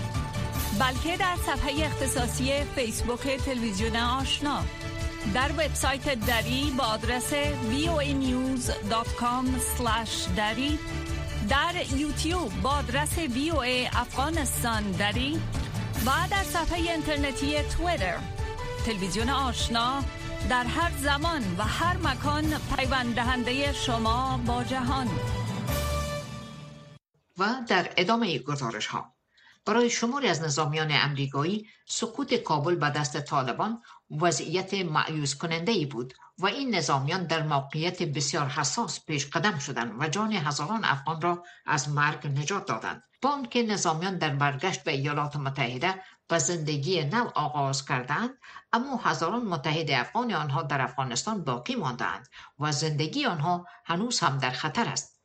بلکه 0.80 1.16
در 1.16 1.36
صفحه 1.46 1.86
اختصاصی 1.86 2.52
فیسبوک 2.76 3.36
تلویزیون 3.44 3.96
آشنا. 3.96 4.62
در 5.34 5.52
وبسایت 5.52 6.14
دری 6.14 6.72
با 6.78 6.84
آدرس 6.84 7.32
voanews.com 7.70 9.46
دری. 10.36 10.78
در 11.48 11.74
یوتیوب 11.96 12.52
با 12.62 12.70
آدرس 12.70 13.18
voa 13.18 13.96
افغانستان 13.96 14.90
دری. 14.90 15.40
و 16.06 16.10
در 16.30 16.42
صفحه 16.42 16.92
اینترنتی 16.92 17.62
تویتر. 17.62 18.18
تلویزیون 18.86 19.30
آشنا 19.30 20.04
در 20.50 20.64
هر 20.64 20.90
زمان 20.98 21.42
و 21.58 21.62
هر 21.62 21.96
مکان 21.96 22.60
پیوند 22.76 23.14
دهنده 23.14 23.72
شما 23.72 24.40
با 24.46 24.64
جهان. 24.64 25.08
و 27.38 27.44
در 27.68 27.90
ادامه 27.96 28.38
گزارش 28.38 28.86
ها 28.86 29.13
برای 29.66 29.90
شماری 29.90 30.28
از 30.28 30.42
نظامیان 30.42 30.88
امریکایی 30.90 31.68
سقوط 31.86 32.34
کابل 32.34 32.74
به 32.74 32.90
دست 32.90 33.20
طالبان 33.20 33.82
وضعیت 34.10 34.74
معیوز 34.74 35.34
کننده 35.34 35.72
ای 35.72 35.86
بود 35.86 36.14
و 36.38 36.46
این 36.46 36.74
نظامیان 36.74 37.26
در 37.26 37.42
موقعیت 37.42 38.02
بسیار 38.02 38.46
حساس 38.46 39.04
پیش 39.04 39.26
قدم 39.26 39.58
شدند 39.58 39.96
و 39.98 40.08
جان 40.08 40.32
هزاران 40.32 40.84
افغان 40.84 41.20
را 41.20 41.44
از 41.66 41.88
مرگ 41.88 42.26
نجات 42.26 42.66
دادند. 42.66 43.02
با 43.22 43.30
آنکه 43.30 43.62
نظامیان 43.62 44.18
در 44.18 44.34
برگشت 44.34 44.84
به 44.84 44.92
ایالات 44.92 45.36
متحده 45.36 45.94
به 46.28 46.38
زندگی 46.38 47.04
نو 47.04 47.30
آغاز 47.34 47.84
کردند 47.84 48.30
اما 48.72 48.96
هزاران 48.96 49.44
متحد 49.44 49.90
افغان 49.90 50.32
آنها 50.32 50.62
در 50.62 50.80
افغانستان 50.80 51.44
باقی 51.44 51.74
ماندند 51.74 52.28
و 52.58 52.72
زندگی 52.72 53.26
آنها 53.26 53.66
هنوز 53.84 54.20
هم 54.20 54.38
در 54.38 54.50
خطر 54.50 54.88
است. 54.88 55.20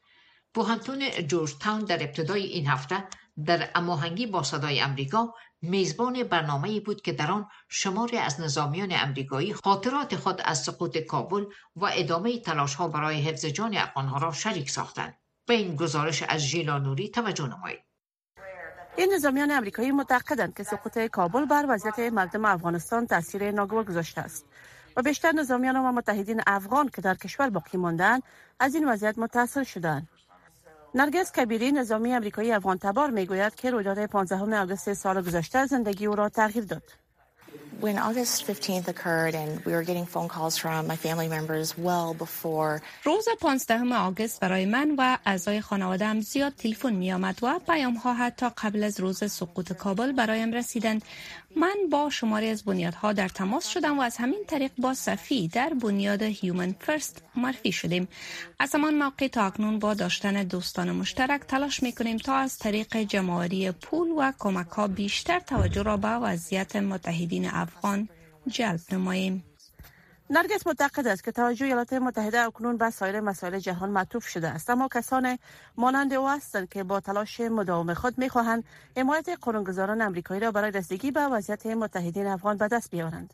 بوهنتون 0.53 1.27
جورج 1.27 1.53
تاون 1.59 1.79
در 1.79 2.03
ابتدای 2.03 2.43
این 2.43 2.67
هفته 2.67 3.03
در 3.45 3.69
اماهنگی 3.75 4.27
با 4.27 4.43
صدای 4.43 4.81
امریکا 4.81 5.33
میزبان 5.61 6.23
برنامه 6.23 6.79
بود 6.79 7.01
که 7.01 7.11
در 7.11 7.31
آن 7.31 7.47
شماری 7.69 8.17
از 8.17 8.41
نظامیان 8.41 8.91
امریکایی 8.91 9.53
خاطرات 9.53 10.15
خود 10.15 10.41
از 10.45 10.63
سقوط 10.63 10.97
کابل 10.97 11.45
و 11.75 11.89
ادامه 11.93 12.39
تلاش 12.39 12.75
ها 12.75 12.87
برای 12.87 13.21
حفظ 13.21 13.45
جان 13.45 13.77
افغانها 13.77 14.17
را 14.17 14.31
شریک 14.31 14.69
ساختند. 14.69 15.17
به 15.45 15.53
این 15.53 15.75
گزارش 15.75 16.23
از 16.23 16.41
ژیلا 16.41 16.77
نوری 16.77 17.09
توجه 17.09 17.47
نمایید. 17.47 17.79
این 18.97 19.13
نظامیان 19.13 19.51
امریکایی 19.51 19.91
معتقدند 19.91 20.53
که 20.57 20.63
سقوط 20.63 20.97
کابل 20.97 21.45
بر 21.45 21.65
وضعیت 21.69 21.99
مردم 21.99 22.45
افغانستان 22.45 23.07
تاثیر 23.07 23.51
ناگوار 23.51 23.83
گذاشته 23.83 24.21
است 24.21 24.45
و 24.97 25.01
بیشتر 25.01 25.31
نظامیان 25.31 25.75
و 25.75 25.91
متحدین 25.91 26.41
افغان 26.47 26.89
که 26.89 27.01
در 27.01 27.15
کشور 27.15 27.49
باقی 27.49 27.77
ماندند 27.77 28.23
از 28.59 28.75
این 28.75 28.89
وضعیت 28.89 29.17
متاثر 29.17 29.63
شدند 29.63 30.07
نرگس 30.95 31.31
کبیری 31.31 31.71
نظامی 31.71 32.13
امریکایی 32.13 32.51
افغان 32.51 32.77
تبار 32.77 33.09
می‌گوید 33.09 33.55
که 33.55 33.71
رویداد 33.71 34.05
15 34.05 34.61
آگوست 34.61 34.93
سال 34.93 35.21
گذشته 35.21 35.65
زندگی 35.65 36.05
او 36.05 36.15
را 36.15 36.29
تغییر 36.29 36.65
داد. 36.65 36.83
When 37.81 37.97
August 37.97 38.45
15th 38.45 38.89
occurred 38.89 39.35
and 39.35 39.63
we 39.63 39.71
were 39.71 39.83
getting 39.83 40.05
phone 40.05 40.27
calls 40.27 40.57
from 40.57 40.85
my 40.85 40.97
family 40.97 41.29
members 41.29 41.77
well 41.77 42.13
before 42.13 42.81
روز 43.03 43.25
15 43.41 43.95
آگوست 43.95 44.39
برای 44.39 44.65
من 44.65 44.95
و 44.97 45.17
اعضای 45.25 45.61
خانواده‌ام 45.61 46.21
زیاد 46.21 46.53
تلفن 46.53 46.93
می 46.93 47.11
آمد 47.13 47.39
و 47.41 47.59
پیام 47.67 47.93
ها 47.93 48.13
حتی 48.13 48.49
قبل 48.57 48.83
از 48.83 48.99
روز 48.99 49.31
سقوط 49.31 49.73
کابل 49.73 50.11
برایم 50.11 50.53
رسیدند. 50.53 51.01
من 51.55 51.75
با 51.91 52.09
شماری 52.09 52.49
از 52.49 52.63
بنیادها 52.63 53.13
در 53.13 53.27
تماس 53.27 53.67
شدم 53.67 53.99
و 53.99 54.01
از 54.01 54.17
همین 54.17 54.43
طریق 54.47 54.71
با 54.77 54.93
صفی 54.93 55.47
در 55.47 55.69
بنیاد 55.81 56.21
هیومن 56.21 56.75
فرست 56.79 57.21
معرفی 57.35 57.71
شدیم. 57.71 58.07
از 58.59 58.75
همان 58.75 58.95
موقع 58.95 59.27
تا 59.27 59.45
اکنون 59.45 59.79
با 59.79 59.93
داشتن 59.93 60.43
دوستان 60.43 60.91
مشترک 60.91 61.41
تلاش 61.41 61.83
می 61.83 61.91
کنیم 61.91 62.17
تا 62.17 62.35
از 62.35 62.57
طریق 62.57 62.97
جمعآوری 62.97 63.71
پول 63.71 64.07
و 64.17 64.31
کمک 64.39 64.67
ها 64.67 64.87
بیشتر 64.87 65.39
توجه 65.39 65.81
را 65.81 65.97
به 65.97 66.07
وضعیت 66.07 66.75
متحدین 66.75 67.45
افغان 67.69 68.09
جلب 68.47 68.79
نماییم. 68.91 69.43
نرگس 70.29 70.67
معتقد 70.67 71.07
است 71.07 71.23
که 71.23 71.31
توجه 71.31 71.65
ایالات 71.65 71.93
متحده 71.93 72.39
اکنون 72.39 72.77
به 72.77 72.89
سایر 72.89 73.19
مسائل 73.19 73.59
جهان 73.59 73.89
معطوف 73.89 74.27
شده 74.27 74.47
است. 74.47 74.69
اما 74.69 74.87
کسان 74.87 75.37
مانند 75.77 76.13
او 76.13 76.29
هستند 76.29 76.69
که 76.69 76.83
با 76.83 76.99
تلاش 76.99 77.39
مداوم 77.39 77.93
خود 77.93 78.17
می‌خواهند 78.17 78.63
حمایت 78.97 79.29
قانونگذاران 79.41 80.01
امریکایی 80.01 80.41
را 80.41 80.51
برای 80.51 80.71
رسیدگی 80.71 81.11
به 81.11 81.27
وضعیت 81.27 81.65
متحدین 81.65 82.27
افغان 82.27 82.57
به 82.57 82.67
دست 82.67 82.91
بیاورند 82.91 83.33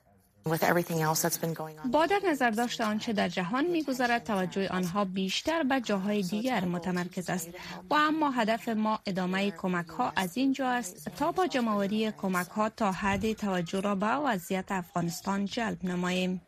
با 1.91 2.05
در 2.05 2.21
نظر 2.29 2.49
داشت 2.49 2.81
آنچه 2.81 3.13
در 3.13 3.29
جهان 3.29 3.65
میگذرد 3.65 4.23
توجه 4.23 4.67
آنها 4.69 5.05
بیشتر 5.05 5.63
به 5.63 5.81
جاهای 5.81 6.21
دیگر 6.21 6.65
متمرکز 6.65 7.29
است. 7.29 7.49
و 7.89 7.93
اما 7.93 8.31
هدف 8.31 8.69
ما 8.69 8.99
ادامه 9.05 9.51
کمک 9.51 9.87
ها 9.87 10.13
از 10.15 10.37
اینجا 10.37 10.69
است 10.69 11.09
تا 11.09 11.31
با 11.31 11.47
جمعوری 11.47 12.11
کمک 12.11 12.47
ها 12.47 12.69
تا 12.69 12.91
حد 12.91 13.33
توجه 13.33 13.79
را 13.79 13.95
به 13.95 14.07
وضعیت 14.07 14.71
افغانستان 14.71 15.45
جلب 15.45 15.85
نماییم. 15.85 16.41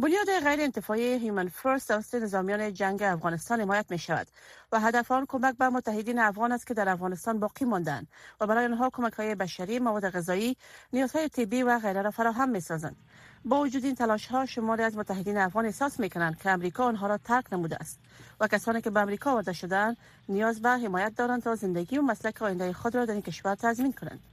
بنیاد 0.00 0.26
غیر 0.44 0.60
انتفاعی 0.60 1.02
هیومن 1.02 1.48
فرست 1.48 1.88
توسط 1.88 2.14
نظامیان 2.14 2.72
جنگ 2.72 3.02
افغانستان 3.02 3.60
حمایت 3.60 3.86
می 3.90 3.98
شود 3.98 4.26
و 4.72 4.80
هدف 4.80 5.12
آن 5.12 5.26
کمک 5.28 5.56
به 5.56 5.68
متحدین 5.68 6.18
افغان 6.18 6.52
است 6.52 6.66
که 6.66 6.74
در 6.74 6.88
افغانستان 6.88 7.40
باقی 7.40 7.64
ماندند 7.64 8.08
و 8.40 8.46
برای 8.46 8.64
آنها 8.64 8.90
کمک 8.90 9.12
های 9.12 9.34
بشری 9.34 9.78
مواد 9.78 10.10
غذایی 10.10 10.56
نیازهای 10.92 11.28
طبی 11.28 11.62
و 11.62 11.78
غیره 11.78 12.02
را 12.02 12.10
فراهم 12.10 12.48
می 12.48 12.60
سازند 12.60 12.96
با 13.44 13.60
وجود 13.60 13.84
این 13.84 13.94
تلاش 13.94 14.26
ها 14.26 14.46
شماری 14.46 14.82
از 14.82 14.96
متحدین 14.96 15.38
افغان 15.38 15.64
احساس 15.64 16.00
می 16.00 16.10
کنند 16.10 16.38
که 16.38 16.50
امریکا 16.50 16.84
آنها 16.84 17.06
را 17.06 17.18
ترک 17.18 17.52
نموده 17.52 17.76
است 17.80 18.00
و 18.40 18.48
کسانی 18.48 18.82
که 18.82 18.90
به 18.90 19.00
امریکا 19.00 19.32
آورده 19.32 19.52
شدند 19.52 19.96
نیاز 20.28 20.62
به 20.62 20.70
حمایت 20.70 21.14
دارند 21.16 21.42
تا 21.42 21.54
زندگی 21.54 21.98
و 21.98 22.02
مسلک 22.02 22.42
آینده 22.42 22.72
خود 22.72 22.94
را 22.94 23.04
در 23.04 23.12
این 23.12 23.22
کشور 23.22 23.54
تضمین 23.54 23.92
کنند. 23.92 24.29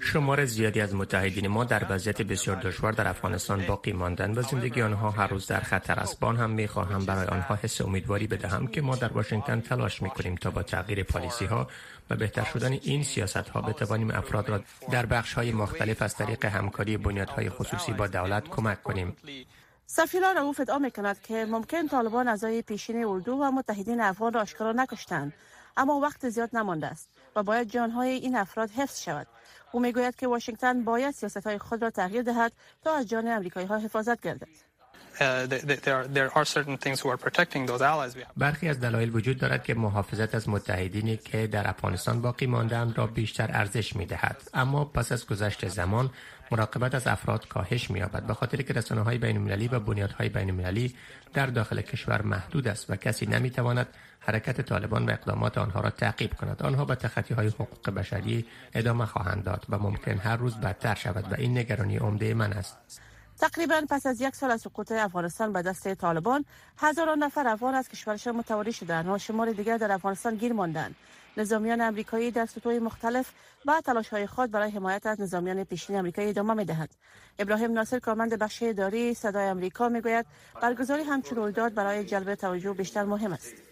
شمار 0.00 0.44
زیادی 0.44 0.80
از 0.80 0.94
متحدین 0.94 1.48
ما 1.48 1.64
در 1.64 1.86
وضعیت 1.88 2.22
بسیار 2.22 2.56
دشوار 2.56 2.92
در 2.92 3.08
افغانستان 3.08 3.66
باقی 3.66 3.92
ماندند 3.92 4.38
و 4.38 4.42
زندگی 4.42 4.82
آنها 4.82 5.10
هر 5.10 5.26
روز 5.26 5.46
در 5.46 5.60
خطر 5.60 6.00
است. 6.00 6.20
بان 6.20 6.36
هم 6.36 6.50
می 6.50 6.68
خواهم 6.68 7.04
برای 7.04 7.26
آنها 7.26 7.54
حس 7.54 7.80
امیدواری 7.80 8.26
بدهم 8.26 8.66
که 8.66 8.82
ما 8.82 8.96
در 8.96 9.12
واشنگتن 9.12 9.60
تلاش 9.60 10.02
می 10.02 10.10
کنیم 10.10 10.34
تا 10.34 10.50
با 10.50 10.62
تغییر 10.62 11.02
پالیسی 11.02 11.44
ها 11.44 11.68
و 12.10 12.16
بهتر 12.16 12.44
شدن 12.44 12.72
این 12.72 13.02
سیاست 13.02 13.36
ها 13.36 13.60
بتوانیم 13.60 14.10
افراد 14.10 14.48
را 14.48 14.60
در 14.90 15.06
بخش 15.06 15.34
های 15.34 15.52
مختلف 15.52 16.02
از 16.02 16.16
طریق 16.16 16.44
همکاری 16.44 16.96
بنیادهای 16.96 17.50
خصوصی 17.50 17.92
با 17.92 18.06
دولت 18.06 18.48
کمک 18.48 18.82
کنیم. 18.82 19.16
سفیران 19.86 20.36
رؤوف 20.36 20.60
ادعا 20.60 20.78
می 20.78 20.90
کند 20.90 21.20
که 21.20 21.46
ممکن 21.50 21.88
طالبان 21.88 22.28
اعضای 22.28 22.62
پیشین 22.62 23.04
اردو 23.04 23.32
و 23.32 23.50
متحدین 23.50 24.00
افغان 24.00 24.32
را 24.32 24.40
آشکارا 24.40 24.72
نکشتند 24.72 25.32
اما 25.76 26.00
وقت 26.00 26.28
زیاد 26.28 26.56
نمانده 26.56 26.86
است 26.86 27.08
و 27.36 27.42
باید 27.42 27.68
جانهای 27.70 28.10
این 28.10 28.36
افراد 28.36 28.70
حفظ 28.70 29.02
شود. 29.02 29.26
او 29.72 29.80
می‌گوید 29.80 30.16
که 30.16 30.28
واشنگتن 30.28 30.84
باید 30.84 31.14
سیاست 31.14 31.46
های 31.46 31.58
خود 31.58 31.82
را 31.82 31.90
تغییر 31.90 32.22
دهد 32.22 32.52
تا 32.84 32.94
از 32.94 33.08
جان 33.08 33.28
امریکایی 33.28 33.66
ها 33.66 33.78
حفاظت 33.78 34.20
گردد. 34.20 34.48
برخی 38.36 38.68
از 38.68 38.80
دلایل 38.80 39.16
وجود 39.16 39.38
دارد 39.38 39.64
که 39.64 39.74
محافظت 39.74 40.34
از 40.34 40.48
متحدینی 40.48 41.16
که 41.16 41.46
در 41.46 41.68
افغانستان 41.68 42.22
باقی 42.22 42.46
ماندند 42.46 42.98
را 42.98 43.06
بیشتر 43.06 43.50
ارزش 43.52 43.96
می 43.96 44.06
دهد. 44.06 44.42
اما 44.54 44.84
پس 44.84 45.12
از 45.12 45.26
گذشت 45.26 45.68
زمان 45.68 46.10
مراقبت 46.52 46.94
از 46.94 47.06
افراد 47.06 47.48
کاهش 47.48 47.90
می 47.90 47.98
یابد 47.98 48.22
به 48.22 48.34
خاطر 48.34 48.62
که 48.62 48.74
رسانه 48.74 49.00
های 49.00 49.18
بین 49.18 49.36
المللی 49.36 49.68
و 49.68 49.80
بنیادهای 49.80 50.28
بین 50.28 50.50
المللی 50.50 50.94
در 51.32 51.46
داخل 51.46 51.80
کشور 51.80 52.22
محدود 52.22 52.68
است 52.68 52.90
و 52.90 52.96
کسی 52.96 53.26
نمی 53.26 53.50
تواند 53.50 53.86
حرکت 54.20 54.60
طالبان 54.60 55.06
و 55.06 55.10
اقدامات 55.10 55.58
آنها 55.58 55.80
را 55.80 55.90
تعقیب 55.90 56.34
کند. 56.34 56.62
آنها 56.62 56.84
به 56.84 56.94
تخطی 56.94 57.34
های 57.34 57.46
حقوق 57.46 57.90
بشری 57.90 58.46
ادامه 58.74 59.06
خواهند 59.06 59.44
داد 59.44 59.66
و 59.68 59.78
ممکن 59.78 60.18
هر 60.18 60.36
روز 60.36 60.56
بدتر 60.56 60.94
شود 60.94 61.32
و 61.32 61.34
این 61.38 61.58
نگرانی 61.58 61.96
عمده 61.96 62.34
من 62.34 62.52
است. 62.52 63.00
تقریبا 63.42 63.82
پس 63.90 64.06
از 64.06 64.20
یک 64.20 64.34
سال 64.34 64.50
از 64.50 64.60
سقوط 64.60 64.92
افغانستان 64.92 65.52
به 65.52 65.62
دست 65.62 65.94
طالبان 65.94 66.44
هزاران 66.78 67.22
نفر 67.22 67.48
افغان 67.48 67.74
از 67.74 67.88
کشورشان 67.88 68.36
متواری 68.36 68.72
شدند 68.72 69.08
و 69.08 69.18
شمار 69.18 69.52
دیگر 69.52 69.76
در 69.76 69.92
افغانستان 69.92 70.34
گیر 70.34 70.52
ماندند 70.52 70.94
نظامیان 71.36 71.80
امریکایی 71.80 72.30
در 72.30 72.46
سطوح 72.46 72.78
مختلف 72.78 73.32
با 73.64 73.80
تلاش 73.80 74.08
های 74.08 74.26
خود 74.26 74.50
برای 74.50 74.70
حمایت 74.70 75.06
از 75.06 75.20
نظامیان 75.20 75.64
پیشین 75.64 75.96
امریکایی 75.96 76.28
ادامه 76.28 76.54
می 76.54 76.64
دهد. 76.64 76.90
ابراهیم 77.38 77.72
ناصر 77.72 77.98
کارمند 77.98 78.38
بخش 78.38 78.62
اداری 78.62 79.14
صدای 79.14 79.46
امریکا 79.46 79.88
می 79.88 80.00
گوید 80.00 80.26
برگزاری 80.62 81.02
همچون 81.02 81.38
رویداد 81.38 81.74
برای 81.74 82.04
جلب 82.04 82.34
توجه 82.34 82.72
بیشتر 82.72 83.04
مهم 83.04 83.32
است. 83.32 83.71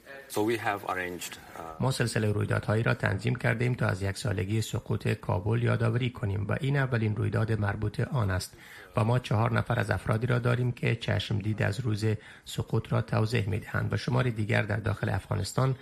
ما 1.81 1.91
سلسله 1.91 2.33
رویدادهایی 2.33 2.83
را 2.83 2.95
تنظیم 2.95 3.35
کردیم 3.35 3.75
تا 3.75 3.87
از 3.87 4.03
یک 4.03 4.17
سالگی 4.17 4.63
سقوط 4.63 5.09
کابل 5.09 5.63
یادآوری 5.63 6.11
کنیم 6.11 6.47
و 6.49 6.57
این 6.61 6.77
اولین 6.77 7.17
رویداد 7.17 7.53
مربوط 7.53 8.01
آن 8.01 8.31
است 8.31 8.57
و 8.97 9.05
ما 9.05 9.19
چهار 9.19 9.53
نفر 9.53 9.81
از 9.81 9.91
افرادی 9.91 10.27
را 10.27 10.39
داریم 10.39 10.73
که 10.73 10.97
چشم 10.97 11.39
دید 11.39 11.63
از 11.63 11.81
روز 11.81 12.05
سقوط 12.45 12.93
را 12.93 13.03
توضیح 13.03 13.49
می 13.49 13.59
دهند 13.59 13.93
و 13.93 13.97
شمار 13.97 14.31
دیگر 14.31 14.63
در 14.63 14.77
داخل 14.77 15.09
افغانستان 15.09 15.77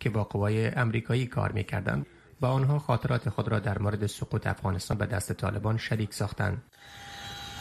که 0.00 0.10
با 0.10 0.24
قوای 0.24 0.66
امریکایی 0.66 1.26
کار 1.26 1.52
می 1.52 1.64
کردند 1.64 2.06
و 2.40 2.46
آنها 2.46 2.78
خاطرات 2.78 3.28
خود 3.28 3.48
را 3.48 3.58
در 3.58 3.78
مورد 3.78 4.06
سقوط 4.06 4.46
افغانستان 4.46 4.98
به 4.98 5.06
دست 5.06 5.32
طالبان 5.32 5.78
شریک 5.78 6.14
ساختند. 6.14 6.62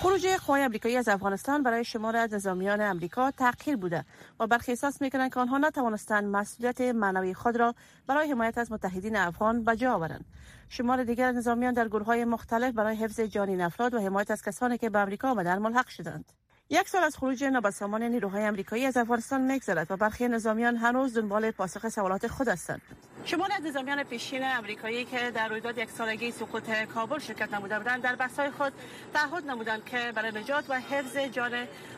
خروج 0.01 0.27
قوای 0.27 0.61
امریکایی 0.61 0.97
از 0.97 1.07
افغانستان 1.07 1.63
برای 1.63 1.83
شمار 1.83 2.15
از 2.15 2.33
نظامیان 2.33 2.81
امریکا 2.81 3.31
تأخیر 3.31 3.75
بوده 3.75 4.05
و 4.39 4.47
برخی 4.47 4.71
احساس 4.71 5.01
می‌کنند 5.01 5.33
که 5.33 5.39
آنها 5.39 5.57
نتوانستند 5.57 6.23
مسئولیت 6.23 6.81
معنوی 6.81 7.33
خود 7.33 7.55
را 7.55 7.75
برای 8.07 8.31
حمایت 8.31 8.57
از 8.57 8.71
متحدین 8.71 9.15
افغان 9.15 9.63
به 9.63 9.75
جا 9.75 9.93
آورند. 9.93 10.25
شمار 10.69 11.03
دیگر 11.03 11.31
نظامیان 11.31 11.73
در 11.73 11.87
گروه 11.87 12.05
های 12.05 12.25
مختلف 12.25 12.73
برای 12.73 12.95
حفظ 12.95 13.19
جان 13.19 13.61
افراد 13.61 13.93
و 13.93 13.99
حمایت 13.99 14.31
از 14.31 14.41
کسانی 14.41 14.77
که 14.77 14.89
به 14.89 14.99
امریکا 14.99 15.31
آمدند 15.31 15.61
ملحق 15.61 15.87
شدند. 15.87 16.25
یک 16.69 16.89
سال 16.89 17.03
از 17.03 17.17
خروج 17.17 17.43
نابسامان 17.43 18.03
نیروهای 18.03 18.43
امریکایی 18.43 18.85
از 18.85 18.97
افغانستان 18.97 19.41
میگذرد 19.41 19.91
و 19.91 19.97
برخی 19.97 20.27
نظامیان 20.27 20.75
هنوز 20.75 21.17
دنبال 21.17 21.51
پاسخ 21.51 21.89
سوالات 21.89 22.27
خود 22.27 22.47
هستند. 22.47 22.81
شمال 23.25 23.49
از 23.51 23.65
نظامیان 23.65 24.03
پیشین 24.03 24.43
امریکایی 24.43 25.05
که 25.05 25.31
در 25.35 25.47
رویداد 25.47 25.77
یک 25.77 25.89
سالگی 25.89 26.31
سقوط 26.31 26.69
کابل 26.93 27.19
شرکت 27.19 27.53
نموده 27.53 27.77
بودند 27.77 28.01
در 28.01 28.15
بحث‌های 28.15 28.51
خود 28.51 28.73
تعهد 29.13 29.45
نمودند 29.49 29.85
که 29.85 30.11
برای 30.15 30.31
نجات 30.31 30.65
و 30.69 30.79
حفظ 30.79 31.17
جان 31.17 31.51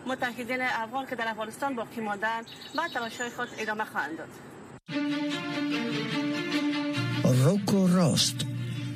متحدین 0.07 0.61
افغان 0.61 1.05
که 1.05 1.15
در 1.15 1.27
افغانستان 1.27 1.75
باقی 1.75 2.01
ماندند 2.01 2.45
با 2.77 2.87
تلاش‌های 2.87 3.29
خود 3.29 3.47
ادامه 3.57 3.85
خواهند 3.85 4.17
داد. 4.17 4.29
روکو 7.45 7.87
راست. 7.87 8.48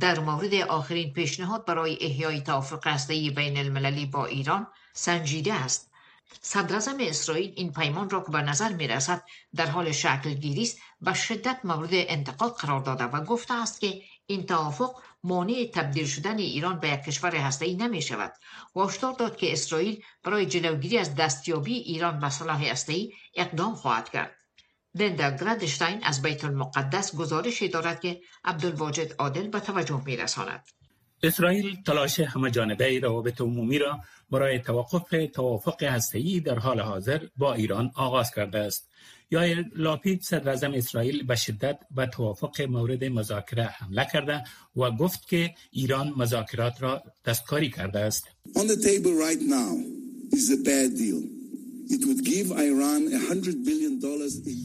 در 0.00 0.18
مورد 0.20 0.54
آخرین 0.54 1.12
پیشنهاد 1.12 1.66
برای 1.66 1.98
احیای 2.00 2.40
توافق 2.40 2.86
هسته‌ای 2.86 3.30
بین 3.30 3.56
المللی 3.56 4.06
با 4.06 4.26
ایران 4.26 4.66
سنجیده 4.92 5.54
است. 5.54 5.90
صدر 6.40 6.76
اسرائیل 7.00 7.52
این 7.56 7.72
پیمان 7.72 8.10
را 8.10 8.20
که 8.20 8.32
به 8.32 8.42
نظر 8.42 8.72
می 8.72 8.88
رسد 8.88 9.22
در 9.54 9.66
حال 9.66 9.92
شکل 9.92 10.34
گیری 10.34 10.62
است 10.62 10.78
و 11.02 11.14
شدت 11.14 11.60
مورد 11.64 11.90
انتقاد 11.92 12.56
قرار 12.56 12.80
داده 12.80 13.04
و 13.04 13.24
گفته 13.24 13.54
است 13.54 13.80
که 13.80 14.02
این 14.26 14.46
توافق 14.46 14.96
مانع 15.24 15.70
تبدیل 15.74 16.06
شدن 16.06 16.38
ایران 16.38 16.80
به 16.80 16.88
یک 16.88 17.00
کشور 17.00 17.36
هسته‌ای 17.36 17.74
نمی 17.74 18.02
شود 18.02 18.32
و 18.76 18.80
هشدار 18.80 19.12
داد 19.12 19.36
که 19.36 19.52
اسرائیل 19.52 20.02
برای 20.24 20.46
جلوگیری 20.46 20.98
از 20.98 21.14
دستیابی 21.14 21.74
ایران 21.74 22.20
به 22.20 22.30
سلاح 22.30 22.64
هسته‌ای 22.64 23.12
اقدام 23.34 23.74
خواهد 23.74 24.10
کرد. 24.10 24.36
لندا 24.98 25.30
گرادشتاین 25.30 26.04
از 26.04 26.22
بیت 26.22 26.44
المقدس 26.44 27.16
گزارشی 27.16 27.68
دارد 27.68 28.00
که 28.00 28.20
عبدالواجد 28.44 29.14
عادل 29.18 29.48
به 29.48 29.60
توجه 29.60 30.02
می 30.06 30.16
رساند. 30.16 30.64
اسرائیل 31.22 31.76
تلاش 31.86 32.20
همه 32.20 32.50
جانبه 32.50 33.00
روابط 33.00 33.40
عمومی 33.40 33.78
را 33.78 34.00
برای 34.30 34.58
توقف 34.58 35.14
توافق 35.34 35.82
هسته‌ای 35.82 36.40
در 36.40 36.58
حال 36.58 36.80
حاضر 36.80 37.26
با 37.36 37.54
ایران 37.54 37.90
آغاز 37.94 38.30
کرده 38.30 38.58
است. 38.58 38.88
یا 39.30 39.64
لاپید 39.76 40.22
صدر 40.22 40.74
اسرائیل 40.74 41.26
به 41.26 41.36
شدت 41.36 41.78
به 41.90 42.06
توافق 42.06 42.62
مورد 42.62 43.04
مذاکره 43.04 43.64
حمله 43.64 44.06
کرده 44.12 44.44
و 44.76 44.90
گفت 44.90 45.28
که 45.28 45.54
ایران 45.70 46.12
مذاکرات 46.16 46.82
را 46.82 47.02
دستکاری 47.24 47.70
کرده 47.70 47.98
است. 47.98 48.28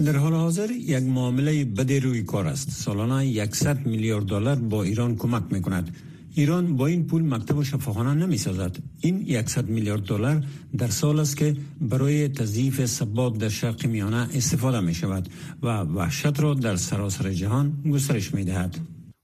در 0.06 0.16
حال 0.16 0.34
حاضر 0.34 0.72
یک 0.72 1.04
معامله 1.04 1.66
بد 1.66 1.92
روی 1.92 2.24
کار 2.24 2.48
است. 2.48 2.72
سالانه 2.72 3.50
100 3.52 3.86
میلیارد 3.86 4.26
دلار 4.26 4.56
با 4.56 4.84
ایران 4.84 5.16
کمک 5.16 5.44
می 5.52 5.62
کند. 5.62 5.96
ایران 6.36 6.78
با 6.78 6.88
این 6.88 7.06
پول 7.06 7.22
مکتب 7.22 7.58
و 7.58 7.64
شفاخانه 7.64 8.14
نمی 8.14 8.38
سازد. 8.38 8.78
این 9.02 9.46
100 9.46 9.70
میلیارد 9.70 10.02
دلار 10.02 10.44
در 10.78 10.88
سال 10.88 11.20
است 11.20 11.38
که 11.38 11.56
برای 11.82 12.28
تضعیف 12.28 12.86
ثبات 12.86 13.38
در 13.38 13.50
شرق 13.50 13.86
میانه 13.86 14.28
استفاده 14.34 14.80
می 14.80 14.94
شود 14.94 15.30
و 15.64 15.68
وحشت 15.68 16.40
را 16.40 16.54
در 16.54 16.76
سراسر 16.76 17.34
جهان 17.34 17.74
گسترش 17.92 18.34
می 18.34 18.44
دهد. 18.44 18.78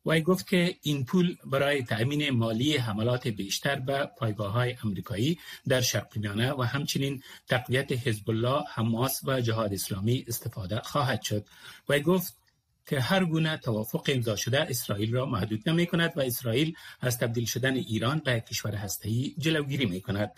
وی 0.08 0.22
گفت 0.22 0.48
که 0.48 0.76
این 0.82 1.06
پول 1.06 1.38
برای 1.46 1.84
تأمین 1.84 2.30
مالی 2.30 2.78
حملات 2.78 3.28
بیشتر 3.28 3.76
به 3.80 4.10
پایگاه 4.18 4.52
های 4.52 4.76
امریکایی 4.84 5.40
در 5.68 5.82
شرق 5.82 6.18
میانه 6.18 6.54
و 6.54 6.62
همچنین 6.62 7.24
تقویت 7.48 7.92
حزب 8.08 8.30
الله، 8.30 8.64
حماس 8.74 9.22
و 9.24 9.42
جهاد 9.42 9.74
اسلامی 9.74 10.26
استفاده 10.28 10.80
خواهد 10.80 11.22
شد. 11.22 11.46
وی 11.90 12.02
گفت 12.02 12.38
که 12.86 13.00
هر 13.00 13.26
گونه 13.26 13.58
توافق 13.58 14.04
امضا 14.08 14.36
شده 14.36 14.62
اسرائیل 14.62 15.14
را 15.14 15.26
محدود 15.26 15.70
نمی 15.70 15.86
کند 15.86 16.14
و 16.16 16.20
اسرائیل 16.22 16.76
از 17.02 17.20
تبدیل 17.20 17.46
شدن 17.46 17.74
ایران 17.74 18.22
به 18.26 18.40
کشور 18.40 18.76
هسته‌ای 18.76 19.36
جلوگیری 19.38 19.86
می 19.86 20.02
کند. 20.02 20.32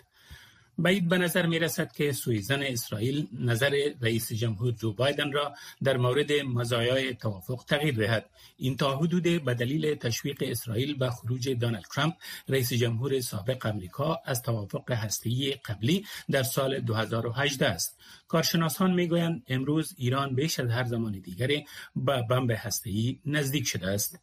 باید 0.78 1.08
به 1.08 1.18
نظر 1.18 1.46
می 1.46 1.58
رسد 1.58 1.92
که 1.92 2.12
سویزن 2.12 2.62
اسرائیل 2.62 3.28
نظر 3.32 3.92
رئیس 4.00 4.32
جمهور 4.32 4.72
جو 4.72 4.92
بایدن 4.92 5.32
را 5.32 5.54
در 5.82 5.96
مورد 5.96 6.32
مزایای 6.32 7.14
توافق 7.14 7.64
تغییر 7.68 7.94
دهد. 7.94 8.30
این 8.56 8.76
تا 8.76 8.96
حدود 8.96 9.22
به 9.22 9.54
دلیل 9.54 9.94
تشویق 9.94 10.38
اسرائیل 10.46 10.98
به 10.98 11.10
خروج 11.10 11.48
دونالد 11.48 11.84
ترامپ 11.94 12.14
رئیس 12.48 12.72
جمهور 12.72 13.20
سابق 13.20 13.66
امریکا 13.66 14.18
از 14.24 14.42
توافق 14.42 14.90
هسته‌ای 14.90 15.50
قبلی 15.52 16.04
در 16.30 16.42
سال 16.42 16.80
2018 16.80 17.66
است. 17.66 17.98
کارشناسان 18.28 18.94
می‌گویند 18.94 19.42
امروز 19.48 19.94
ایران 19.98 20.34
بیش 20.34 20.60
از 20.60 20.70
هر 20.70 20.84
زمان 20.84 21.12
دیگری 21.12 21.66
به 21.96 22.22
بمب 22.30 22.50
هسته‌ای 22.56 23.18
نزدیک 23.26 23.66
شده 23.66 23.86
است. 23.86 24.18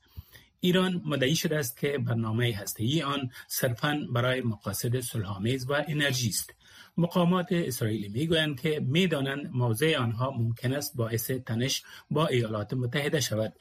ایران 0.59 1.01
مدعی 1.05 1.35
شده 1.35 1.57
است 1.57 1.77
که 1.77 1.97
برنامه 1.97 2.53
هسته‌ای 2.55 3.01
آن 3.01 3.29
صرفا 3.47 4.07
برای 4.13 4.41
مقاصد 4.41 4.99
صلحآمیز 4.99 5.69
و 5.69 5.85
انرژی 5.87 6.29
است. 6.29 6.53
مقامات 6.97 7.47
اسرائیلی 7.51 8.09
می‌گویند 8.09 8.59
که 8.59 8.79
می‌دانند 8.79 9.49
موضع 9.53 9.97
آنها 9.97 10.31
ممکن 10.31 10.73
است 10.73 10.95
باعث 10.95 11.31
تنش 11.31 11.83
با 12.11 12.27
ایالات 12.27 12.73
متحده 12.73 13.19
شود. 13.19 13.53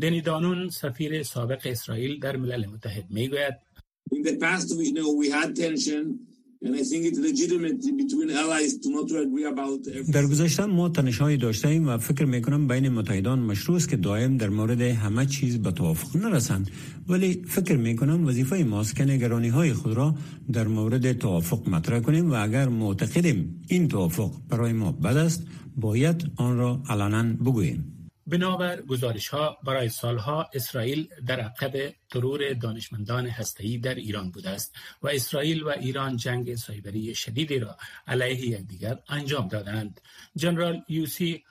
دنی 0.00 0.20
دانون 0.20 0.68
سفیر 0.68 1.22
سابق 1.22 1.60
اسرائیل 1.64 2.20
در 2.20 2.36
ملل 2.36 2.66
متحد 2.66 3.10
می‌گوید. 3.10 3.54
در 10.12 10.26
گذشته 10.26 10.66
ما 10.66 10.88
تنشهایی 10.88 11.36
داشته 11.36 11.68
ایم 11.68 11.88
و 11.88 11.98
فکر 11.98 12.24
می‌کنم 12.24 12.68
بین 12.68 12.88
متحدان 12.88 13.38
مشروع 13.38 13.76
است 13.76 13.88
که 13.88 13.96
دائم 13.96 14.36
در 14.36 14.48
مورد 14.48 14.80
همه 14.80 15.26
چیز 15.26 15.58
به 15.58 15.70
توافق 15.70 16.16
نرسند. 16.16 16.70
ولی 17.08 17.42
فکر 17.46 17.76
می‌کنم 17.76 18.26
وظیفه 18.26 18.64
ماست 18.64 18.96
که 18.96 19.04
نگرانی 19.04 19.48
های 19.48 19.72
خود 19.72 19.92
را 19.92 20.14
در 20.52 20.66
مورد 20.68 21.12
توافق 21.12 21.68
مطرح 21.68 22.00
کنیم 22.00 22.30
و 22.30 22.34
اگر 22.34 22.68
معتقدیم 22.68 23.62
این 23.68 23.88
توافق 23.88 24.32
برای 24.48 24.72
ما 24.72 24.92
بد 24.92 25.16
است 25.16 25.42
باید 25.76 26.24
آن 26.36 26.56
را 26.56 26.82
علنا 26.88 27.22
بگوییم. 27.22 27.93
بنابر 28.26 28.82
گزارش 28.82 29.28
ها 29.28 29.58
برای 29.64 29.88
سالها 29.88 30.50
اسرائیل 30.54 31.08
در 31.26 31.40
عقب 31.40 31.94
ترور 32.10 32.52
دانشمندان 32.52 33.26
هسته‌ای 33.26 33.78
در 33.78 33.94
ایران 33.94 34.30
بوده 34.30 34.50
است 34.50 34.74
و 35.02 35.08
اسرائیل 35.08 35.62
و 35.62 35.68
ایران 35.68 36.16
جنگ 36.16 36.54
سایبری 36.54 37.14
شدیدی 37.14 37.58
را 37.58 37.76
علیه 38.06 38.46
یکدیگر 38.46 38.98
انجام 39.08 39.48
دادند 39.48 40.00
جنرال 40.36 40.82
یوسی 40.88 41.42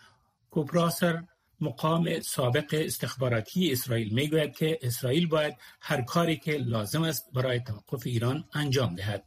کوپراسر 0.51 1.23
مقام 1.61 2.19
سابق 2.19 2.65
استخباراتی 2.73 3.71
اسرائیل 3.71 4.13
می‌گوید 4.13 4.55
که 4.55 4.79
اسرائیل 4.81 5.27
باید 5.27 5.53
هر 5.81 6.01
کاری 6.01 6.37
که 6.37 6.51
لازم 6.51 7.03
است 7.03 7.33
برای 7.33 7.59
توقف 7.59 8.01
ایران 8.05 8.43
انجام 8.53 8.95
دهد. 8.95 9.23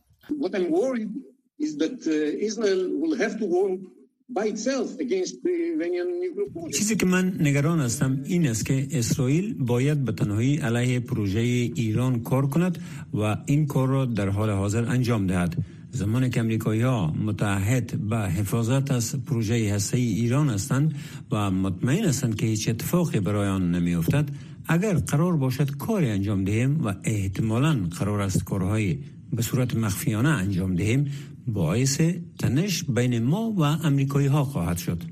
چیزی 6.73 6.97
که 6.97 7.07
من 7.07 7.37
نگران 7.41 7.81
هستم 7.81 8.21
این 8.25 8.49
است 8.49 8.67
که 8.67 8.89
اسرائیل 8.91 9.55
باید 9.55 10.05
به 10.05 10.13
تنهایی 10.13 10.57
علیه 10.57 11.01
پروژه 11.01 11.41
ایران 11.41 12.23
کار 12.23 12.47
کند 12.47 12.79
و 13.15 13.37
این 13.47 13.67
کار 13.67 13.89
را 13.89 14.05
در 14.05 14.29
حال 14.29 14.51
حاضر 14.51 14.85
انجام 14.85 15.27
دهد. 15.27 15.57
زمان 15.91 16.31
که 16.31 16.41
امریکایی 16.41 16.83
ها 16.83 17.07
متحد 17.07 18.09
به 18.09 18.17
حفاظت 18.17 18.91
از 18.91 19.25
پروژه 19.25 19.75
هسته 19.75 19.97
ایران 19.99 20.49
هستند 20.49 20.95
و 21.31 21.51
مطمئن 21.51 22.05
هستند 22.05 22.35
که 22.35 22.47
هیچ 22.47 22.69
اتفاقی 22.69 23.21
برای 23.21 23.49
آن 23.49 23.71
نمی 23.71 23.95
افتد 23.95 24.29
اگر 24.69 24.95
قرار 24.95 25.37
باشد 25.37 25.71
کاری 25.77 26.11
انجام 26.11 26.45
دهیم 26.45 26.85
و 26.85 26.95
احتمالا 27.05 27.89
قرار 27.99 28.21
است 28.21 28.45
کارهای 28.45 28.99
به 29.33 29.43
صورت 29.43 29.77
مخفیانه 29.77 30.29
انجام 30.29 30.75
دهیم 30.75 31.13
باعث 31.47 32.01
تنش 32.41 32.85
بین 32.85 33.23
ما 33.23 33.51
و 33.51 33.63
امریکایی 33.63 34.27
ها 34.27 34.45
خواهد 34.45 34.77
شد. 34.77 35.03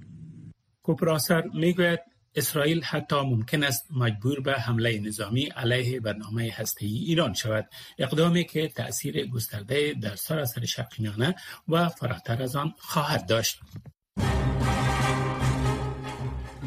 کوپراسر 0.83 1.42
می‌گوید 1.55 2.01
اسرائیل 2.37 2.83
حتی 2.83 3.16
ممکن 3.16 3.64
است 3.64 3.87
مجبور 3.97 4.40
به 4.40 4.53
حمله 4.53 5.01
نظامی 5.01 5.44
علیه 5.44 6.01
برنامه 6.01 6.51
هسته 6.55 6.87
ای 6.87 6.97
ایران 6.97 7.35
شود. 7.35 7.68
اقدامی 7.99 8.44
که 8.44 8.68
تأثیر 8.68 9.27
گسترده 9.27 9.94
در 10.03 10.16
سراسر 10.16 10.64
شرق 10.64 10.92
میانه 10.99 11.35
و 11.68 11.88
فراتر 11.88 12.42
از 12.42 12.57
آن 12.57 12.75
خواهد 12.79 13.27
داشت. 13.27 13.61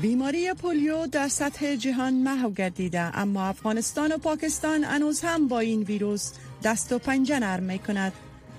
بیماری 0.01 0.53
پولیو 0.53 1.08
در 1.08 1.27
سطح 1.27 1.75
جهان 1.75 2.13
محو 2.13 2.51
گردیده 2.51 2.99
اما 2.99 3.43
افغانستان 3.43 4.12
و 4.12 4.17
پاکستان 4.17 4.84
هنوز 4.84 5.21
هم 5.21 5.47
با 5.47 5.60
این 5.60 5.84
ویروس 5.84 6.34
دست 6.63 6.91
و 6.91 6.99
پنجه 6.99 7.39
نرم 7.39 7.63
می 7.63 7.80
کند 7.80 8.13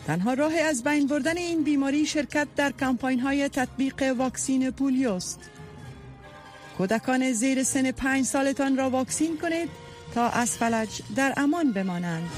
تنها 0.09 0.35
راه 0.35 0.55
از 0.55 0.85
بین 0.85 1.07
بردن 1.07 1.37
این 1.37 1.64
بیماری 1.64 2.07
شرکت 2.07 2.49
در 2.57 2.73
کمپاین 2.73 3.21
های 3.21 3.49
تطبیق 3.49 4.03
واکسین 4.18 4.71
پولیوست 4.71 5.51
کودکان 6.79 7.33
زیر 7.33 7.62
سن 7.62 7.90
پنج 7.90 8.25
سالتان 8.25 8.77
را 8.77 8.90
واکسین 8.90 9.38
کنید 9.38 9.71
تا 10.14 10.29
از 10.29 10.57
فلج 10.57 11.03
در 11.16 11.35
امان 11.37 11.73
بمانند. 11.73 12.31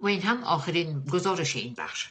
و 0.00 0.06
این 0.06 0.22
هم 0.22 0.44
آخرین 0.44 1.04
گزارش 1.12 1.56
این 1.56 1.74
بخش. 1.78 2.08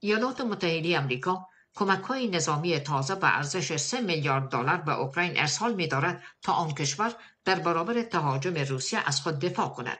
ایالات 0.00 0.40
متحده 0.40 0.98
امریکا 0.98 1.46
کمک 1.74 2.02
های 2.02 2.28
نظامی 2.28 2.78
تازه 2.78 3.14
به 3.14 3.36
ارزش 3.36 3.76
3 3.76 4.00
میلیارد 4.00 4.48
دلار 4.48 4.76
به 4.76 4.92
اوکراین 4.92 5.32
ارسال 5.36 5.74
می 5.74 5.86
دارد 5.86 6.22
تا 6.42 6.52
آن 6.52 6.74
کشور 6.74 7.14
در 7.44 7.58
برابر 7.58 8.02
تهاجم 8.02 8.54
روسیه 8.54 9.02
از 9.06 9.20
خود 9.20 9.38
دفاع 9.38 9.68
کند. 9.68 9.98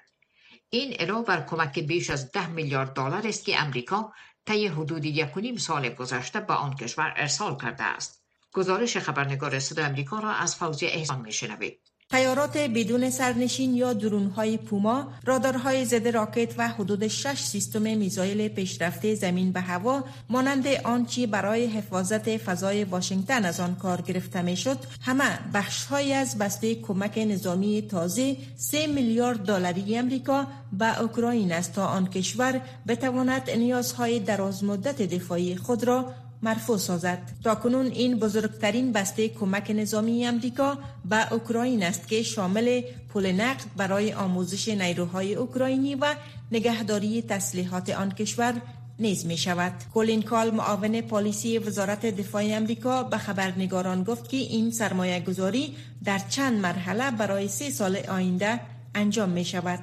این 0.68 0.92
علاوه 0.92 1.26
بر 1.26 1.46
کمک 1.46 1.78
بیش 1.78 2.10
از 2.10 2.32
10 2.32 2.46
میلیارد 2.46 2.92
دلار 2.94 3.26
است 3.26 3.44
که 3.44 3.62
امریکا 3.62 4.12
طی 4.46 4.66
حدود 4.66 5.04
یک 5.04 5.58
سال 5.58 5.88
گذشته 5.88 6.40
به 6.40 6.54
آن 6.54 6.76
کشور 6.76 7.14
ارسال 7.16 7.56
کرده 7.56 7.84
است. 7.84 8.24
گزارش 8.52 8.96
خبرنگار 8.96 9.58
صدای 9.58 9.84
امریکا 9.84 10.18
را 10.18 10.30
از 10.30 10.56
فوزی 10.56 10.86
احسان 10.86 11.20
میشنوید. 11.20 11.91
تیارات 12.12 12.56
بدون 12.56 13.10
سرنشین 13.10 13.74
یا 13.74 13.92
درونهای 13.92 14.56
پوما، 14.56 15.06
رادارهای 15.24 15.84
ضد 15.84 16.08
راکت 16.08 16.54
و 16.58 16.68
حدود 16.68 17.08
شش 17.08 17.38
سیستم 17.38 17.82
میزایل 17.82 18.48
پیشرفته 18.48 19.14
زمین 19.14 19.52
به 19.52 19.60
هوا 19.60 20.04
مانند 20.28 20.66
آنچه 20.84 21.26
برای 21.26 21.66
حفاظت 21.66 22.36
فضای 22.36 22.84
واشنگتن 22.84 23.44
از 23.44 23.60
آن 23.60 23.74
کار 23.74 24.00
گرفته 24.00 24.42
می‌شد، 24.42 24.78
همه 25.00 25.38
بخشهایی 25.54 26.12
از 26.12 26.38
بسته 26.38 26.74
کمک 26.74 27.18
نظامی 27.18 27.82
تازه 27.82 28.36
3 28.56 28.86
میلیارد 28.86 29.38
دلاری 29.38 29.98
امریکا 29.98 30.46
به 30.72 31.00
اوکراین 31.00 31.52
است 31.52 31.72
تا 31.72 31.86
آن 31.86 32.06
کشور 32.06 32.60
بتواند 32.88 33.50
نیازهای 33.50 34.20
درازمدت 34.20 35.02
دفاعی 35.02 35.56
خود 35.56 35.84
را 35.84 36.12
مرفوع 36.42 36.78
سازد 36.78 37.18
تا 37.44 37.54
کنون 37.54 37.86
این 37.86 38.18
بزرگترین 38.18 38.92
بسته 38.92 39.28
کمک 39.28 39.70
نظامی 39.70 40.26
امریکا 40.26 40.78
به 41.04 41.32
اوکراین 41.32 41.82
است 41.82 42.08
که 42.08 42.22
شامل 42.22 42.82
پول 43.08 43.32
نقد 43.32 43.64
برای 43.76 44.12
آموزش 44.12 44.68
نیروهای 44.68 45.34
اوکراینی 45.34 45.94
و 45.94 46.14
نگهداری 46.52 47.22
تسلیحات 47.22 47.90
آن 47.90 48.12
کشور 48.12 48.54
نیز 48.98 49.26
می 49.26 49.36
شود. 49.36 49.72
کولین 49.94 50.22
کال 50.22 50.50
معاون 50.50 51.00
پالیسی 51.00 51.58
وزارت 51.58 52.06
دفاع 52.06 52.42
امریکا 52.44 53.02
به 53.02 53.18
خبرنگاران 53.18 54.02
گفت 54.02 54.28
که 54.28 54.36
این 54.36 54.70
سرمایه 54.70 55.20
گذاری 55.20 55.76
در 56.04 56.18
چند 56.18 56.60
مرحله 56.60 57.10
برای 57.10 57.48
سه 57.48 57.70
سال 57.70 57.96
آینده 57.96 58.60
انجام 58.94 59.28
می 59.28 59.44
شود. 59.44 59.80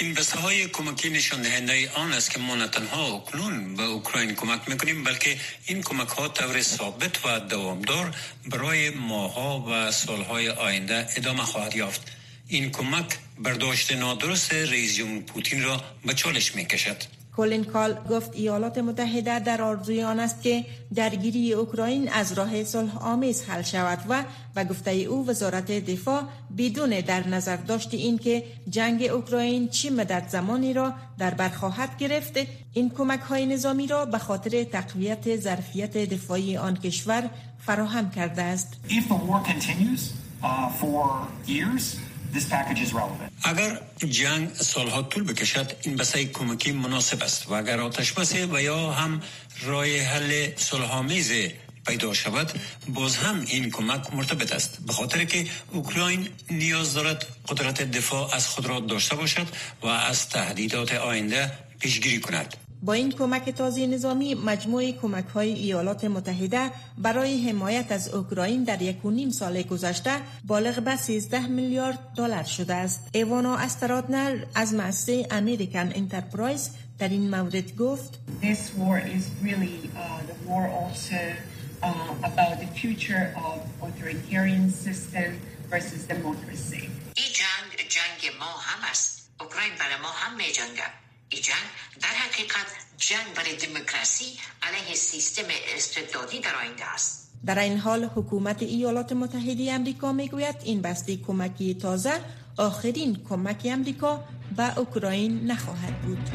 این 0.00 0.14
بسته 0.14 0.38
های 0.38 0.68
کمکی 0.68 1.10
نشان 1.10 1.42
دهنده 1.42 1.90
آن 1.90 2.12
است 2.12 2.30
که 2.30 2.38
ما 2.38 2.54
نه 2.54 2.68
تنها 2.68 3.14
اکنون 3.14 3.76
به 3.76 3.82
اوکراین 3.82 4.34
کمک 4.34 4.68
می‌کنیم 4.68 5.04
بلکه 5.04 5.36
این 5.66 5.82
کمک 5.82 6.08
ها 6.08 6.28
طور 6.28 6.62
ثابت 6.62 7.26
و 7.26 7.40
دوامدار 7.40 8.14
برای 8.50 8.90
ماها 8.90 9.64
و 9.70 9.90
سالهای 9.90 10.48
آینده 10.48 11.06
ادامه 11.16 11.42
خواهد 11.42 11.76
یافت. 11.76 12.12
این 12.48 12.70
کمک 12.70 13.18
برداشت 13.38 13.92
نادرست 13.92 14.54
رئیس 14.54 14.96
جمهور 14.96 15.22
پوتین 15.22 15.62
را 15.62 15.84
به 16.06 16.14
چالش 16.14 16.54
می 16.54 16.64
کشد. 16.64 17.21
کولین 17.36 17.64
کال 17.64 17.94
گفت 18.10 18.30
ایالات 18.34 18.78
متحده 18.78 19.38
در 19.38 19.62
آرزوی 19.62 20.02
آن 20.02 20.20
است 20.20 20.42
که 20.42 20.64
درگیری 20.94 21.52
اوکراین 21.52 22.08
از 22.12 22.32
راه 22.32 22.64
صلح 22.64 22.98
آمیز 22.98 23.44
حل 23.44 23.62
شود 23.62 23.98
و 24.08 24.24
و 24.56 24.64
گفته 24.64 24.90
او 24.90 25.26
وزارت 25.26 25.66
دفاع 25.72 26.22
بدون 26.58 27.00
در 27.00 27.28
نظر 27.28 27.56
داشت 27.56 27.94
این 27.94 28.18
که 28.18 28.44
جنگ 28.70 29.02
اوکراین 29.02 29.68
چی 29.68 29.90
مدت 29.90 30.28
زمانی 30.28 30.72
را 30.72 30.94
در 31.18 31.34
بر 31.34 31.48
خواهد 31.48 31.96
گرفت 31.98 32.38
این 32.72 32.90
کمک 32.90 33.20
های 33.20 33.46
نظامی 33.46 33.86
را 33.86 34.04
به 34.04 34.18
خاطر 34.18 34.64
تقویت 34.64 35.36
ظرفیت 35.36 35.96
دفاعی 35.96 36.56
آن 36.56 36.76
کشور 36.76 37.30
فراهم 37.66 38.10
کرده 38.10 38.42
است. 38.42 38.76
اگر 43.44 43.80
جنگ 44.08 44.54
سالها 44.54 45.02
طول 45.02 45.24
بکشد 45.24 45.72
این 45.82 45.96
بسای 45.96 46.26
کمکی 46.26 46.72
مناسب 46.72 47.22
است. 47.22 47.48
و 47.48 47.52
اگر 47.52 47.80
آتش 47.80 48.12
بسه 48.12 48.46
و 48.46 48.62
یا 48.62 48.92
هم 48.92 49.22
راه 49.62 49.86
حل 49.86 50.50
صلحآمیز 50.56 51.32
پیدا 51.86 52.14
شود 52.14 52.52
باز 52.88 53.16
هم 53.16 53.44
این 53.46 53.70
کمک 53.70 54.14
مرتبط 54.14 54.52
است. 54.52 54.78
به 54.86 54.92
خاطر 54.92 55.24
که 55.24 55.46
اوکراین 55.72 56.28
نیاز 56.50 56.94
دارد 56.94 57.26
قدرت 57.48 57.82
دفاع 57.82 58.34
از 58.34 58.48
خود 58.48 58.66
را 58.66 58.80
داشته 58.80 59.16
باشد 59.16 59.46
و 59.82 59.86
از 59.86 60.28
تهدیدات 60.28 60.92
آینده 60.92 61.52
پیشگیری 61.80 62.20
کند. 62.20 62.56
با 62.82 62.92
این 62.92 63.12
کمک 63.12 63.50
تازه 63.50 63.86
نظامی 63.86 64.34
مجموع 64.34 64.90
کمک 64.92 65.26
های 65.26 65.52
ایالات 65.52 66.04
متحده 66.04 66.70
برای 66.98 67.48
حمایت 67.48 67.92
از 67.92 68.08
اوکراین 68.08 68.64
در 68.64 68.82
یک 68.82 69.04
و 69.04 69.10
نیم 69.10 69.30
سال 69.30 69.62
گذشته 69.62 70.10
بالغ 70.44 70.80
به 70.80 70.96
13 70.96 71.46
میلیارد 71.46 71.98
دلار 72.16 72.42
شده 72.42 72.74
است. 72.74 73.08
ایوانا 73.12 73.56
استرادنر 73.56 74.44
از 74.54 74.74
مؤسسه 74.74 75.26
امریکن 75.30 75.92
انترپرایز 75.94 76.70
در 76.98 77.08
این 77.08 77.30
مورد 77.30 77.76
گفت 77.76 78.18
This 78.42 78.70
war 78.78 78.98
is 78.98 79.24
really 79.42 79.90
uh, 79.96 80.20
the 80.30 80.48
war 80.48 80.64
also 80.80 81.22
uh, 81.82 82.30
about 82.30 82.54
the 82.60 82.70
future 82.80 83.24
of 83.48 83.58
authoritarian 83.86 84.70
system 84.70 85.28
versus 85.70 86.02
democracy. 86.14 86.82
این 87.16 87.32
جنگ 87.32 87.88
جنگ 87.88 88.30
ما 88.40 88.44
هم 88.44 88.90
است. 88.90 89.30
اوکراین 89.40 89.72
برای 89.78 90.02
ما 90.02 90.08
هم 90.08 90.36
می 90.36 90.44
جنگد. 90.52 91.01
جنگ 91.40 91.68
در 92.00 92.08
حقیقت 92.08 92.66
جنگ 92.98 93.34
برای 93.34 93.56
دموکراسی 93.56 94.38
علیه 94.62 94.94
سیستم 94.94 95.44
استبدادی 95.76 96.40
در 96.40 96.54
آینده 96.56 96.84
است. 96.84 97.30
در 97.46 97.58
این 97.58 97.78
حال 97.78 98.04
حکومت 98.04 98.62
ایالات 98.62 99.12
متحده 99.12 99.72
امریکا 99.72 100.12
می‌گوید 100.12 100.56
این 100.64 100.82
بسته 100.82 101.16
کمکی 101.16 101.74
تازه 101.74 102.20
آخرین 102.56 103.24
کمک 103.28 103.60
امریکا 103.64 104.24
به 104.56 104.78
اوکراین 104.78 105.46
نخواهد 105.50 106.02
بود. 106.02 106.30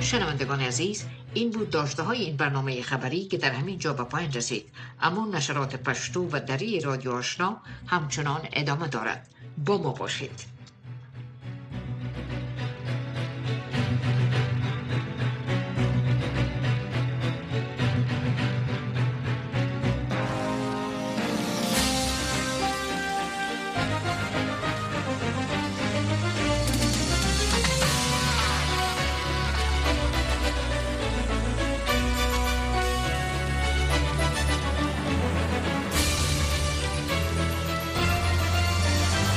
شنوندگان 0.00 0.60
عزیز 0.60 1.04
این 1.34 1.50
بود 1.50 1.70
داشته 1.70 2.02
های 2.02 2.22
این 2.22 2.36
برنامه 2.36 2.82
خبری 2.82 3.24
که 3.24 3.36
در 3.36 3.50
همین 3.50 3.78
جا 3.78 3.92
به 3.92 4.04
پایان 4.04 4.32
رسید. 4.32 4.68
اما 5.00 5.26
نشرات 5.26 5.76
پشتو 5.76 6.28
و 6.32 6.40
دری 6.40 6.80
رادیو 6.80 7.12
آشنا 7.12 7.60
همچنان 7.86 8.48
ادامه 8.52 8.88
دارد. 8.88 9.28
با 9.66 9.78
ما 9.78 9.92
باشید. 9.92 10.51